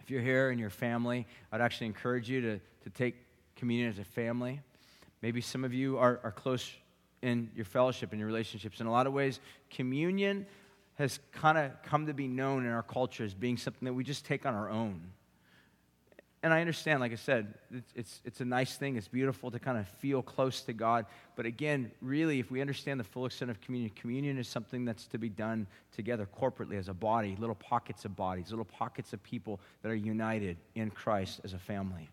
[0.00, 3.16] If you're here and your family, I'd actually encourage you to, to take
[3.56, 4.60] communion as a family.
[5.20, 6.70] Maybe some of you are, are close
[7.22, 8.80] in your fellowship and your relationships.
[8.80, 9.40] In a lot of ways,
[9.70, 10.46] communion
[10.94, 14.04] has kind of come to be known in our culture as being something that we
[14.04, 15.00] just take on our own
[16.42, 18.96] and I understand, like I said, it's, it's, it's, a nice thing.
[18.96, 21.06] It's beautiful to kind of feel close to God.
[21.34, 25.06] But again, really, if we understand the full extent of communion, communion is something that's
[25.08, 25.66] to be done
[25.96, 29.96] together corporately as a body, little pockets of bodies, little pockets of people that are
[29.96, 32.08] united in Christ as a family.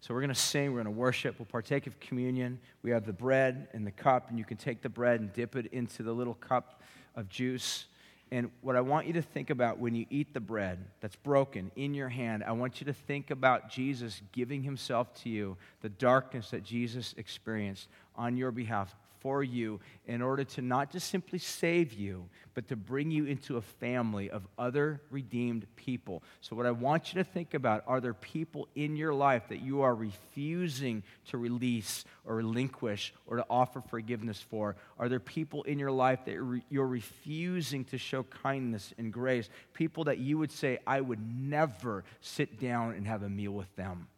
[0.00, 2.58] So we're going to sing, we're going to worship, we'll partake of communion.
[2.82, 5.56] We have the bread and the cup, and you can take the bread and dip
[5.56, 6.82] it into the little cup
[7.14, 7.86] of juice.
[8.32, 11.70] And what I want you to think about when you eat the bread that's broken
[11.76, 15.88] in your hand, I want you to think about Jesus giving himself to you, the
[15.88, 21.38] darkness that Jesus experienced on your behalf for you in order to not just simply
[21.38, 26.22] save you, but to bring you into a family of other redeemed people.
[26.40, 29.60] So, what I want you to think about are there people in your life that
[29.60, 34.76] you are refusing to release or relinquish or to offer forgiveness for?
[34.98, 39.48] Are there people in your life that you're refusing to show kindness and grace?
[39.74, 43.74] People that you would say, I would never sit down and have a meal with
[43.76, 44.08] them.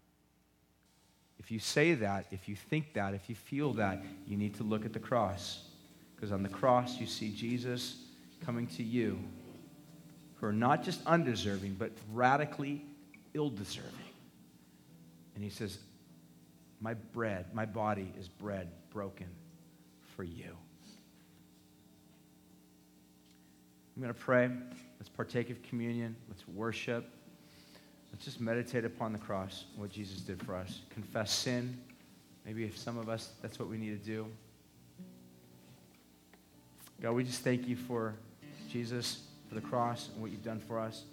[1.43, 4.63] If you say that, if you think that, if you feel that, you need to
[4.63, 5.65] look at the cross.
[6.15, 7.97] Because on the cross, you see Jesus
[8.45, 9.19] coming to you
[10.37, 12.85] who are not just undeserving, but radically
[13.35, 13.91] ill deserving.
[15.35, 15.79] And he says,
[16.81, 19.27] My bread, my body is bread broken
[20.15, 20.57] for you.
[23.97, 24.49] I'm going to pray.
[25.01, 26.15] Let's partake of communion.
[26.29, 27.09] Let's worship.
[28.13, 30.81] Let's just meditate upon the cross, what Jesus did for us.
[30.91, 31.79] Confess sin.
[32.45, 34.27] Maybe if some of us, that's what we need to do.
[37.01, 38.15] God, we just thank you for
[38.71, 41.05] Jesus, for the cross, and what you've done for us.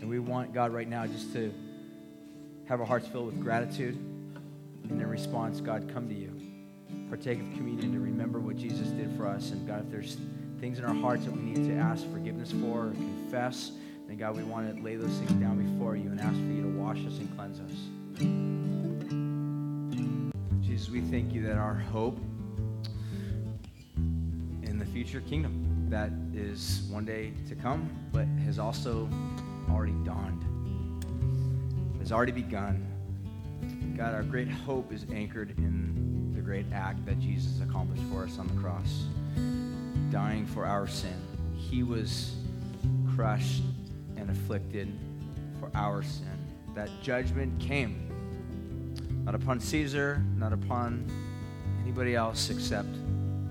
[0.00, 1.52] And we want, God, right now just to
[2.66, 3.96] have our hearts filled with gratitude.
[3.96, 6.32] And in response, God, come to you.
[7.08, 9.50] Partake of communion to remember what Jesus did for us.
[9.52, 10.18] And God, if there's
[10.60, 13.72] things in our hearts that we need to ask forgiveness for or confess,
[14.18, 16.62] and God, we want to lay those things down before you and ask for you
[16.62, 17.70] to wash us and cleanse us.
[20.66, 22.18] Jesus, we thank you that our hope
[23.96, 29.08] in the future kingdom that is one day to come, but has also
[29.70, 30.42] already dawned,
[32.00, 32.84] has already begun.
[33.96, 38.36] God, our great hope is anchored in the great act that Jesus accomplished for us
[38.38, 39.04] on the cross,
[40.10, 41.14] dying for our sin.
[41.56, 42.34] He was
[43.14, 43.62] crushed
[44.18, 44.92] and afflicted
[45.60, 46.26] for our sin.
[46.74, 48.08] That judgment came
[49.24, 51.06] not upon Caesar, not upon
[51.82, 52.88] anybody else except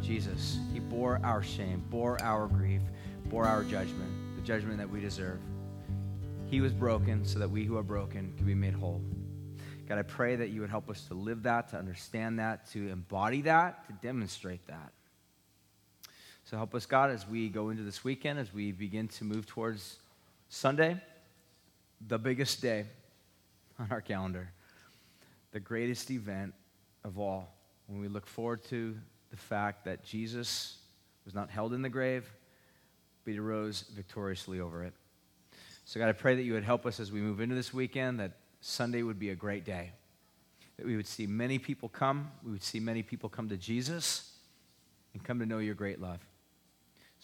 [0.02, 0.58] Jesus.
[0.74, 2.82] He bore our shame, bore our grief,
[3.26, 5.40] bore our judgment, the judgment that we deserve.
[6.50, 9.02] He was broken so that we who are broken can be made whole.
[9.88, 12.90] God, I pray that you would help us to live that, to understand that, to
[12.90, 14.92] embody that, to demonstrate that.
[16.46, 19.46] So help us, God, as we go into this weekend, as we begin to move
[19.46, 19.98] towards
[20.50, 20.98] Sunday,
[22.08, 22.86] the biggest day
[23.80, 24.50] on our calendar,
[25.52, 26.54] the greatest event
[27.04, 27.54] of all,
[27.88, 28.96] when we look forward to
[29.30, 30.78] the fact that Jesus
[31.26, 32.30] was not held in the grave,
[33.26, 34.94] but he rose victoriously over it.
[35.84, 38.20] So, God, I pray that you would help us as we move into this weekend,
[38.20, 39.92] that Sunday would be a great day,
[40.78, 44.34] that we would see many people come, we would see many people come to Jesus
[45.14, 46.20] and come to know your great love.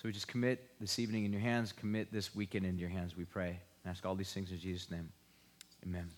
[0.03, 3.15] So we just commit this evening in your hands, commit this weekend into your hands,
[3.15, 3.57] we pray.
[3.85, 5.07] And ask all these things in Jesus' name.
[5.85, 6.09] Amen.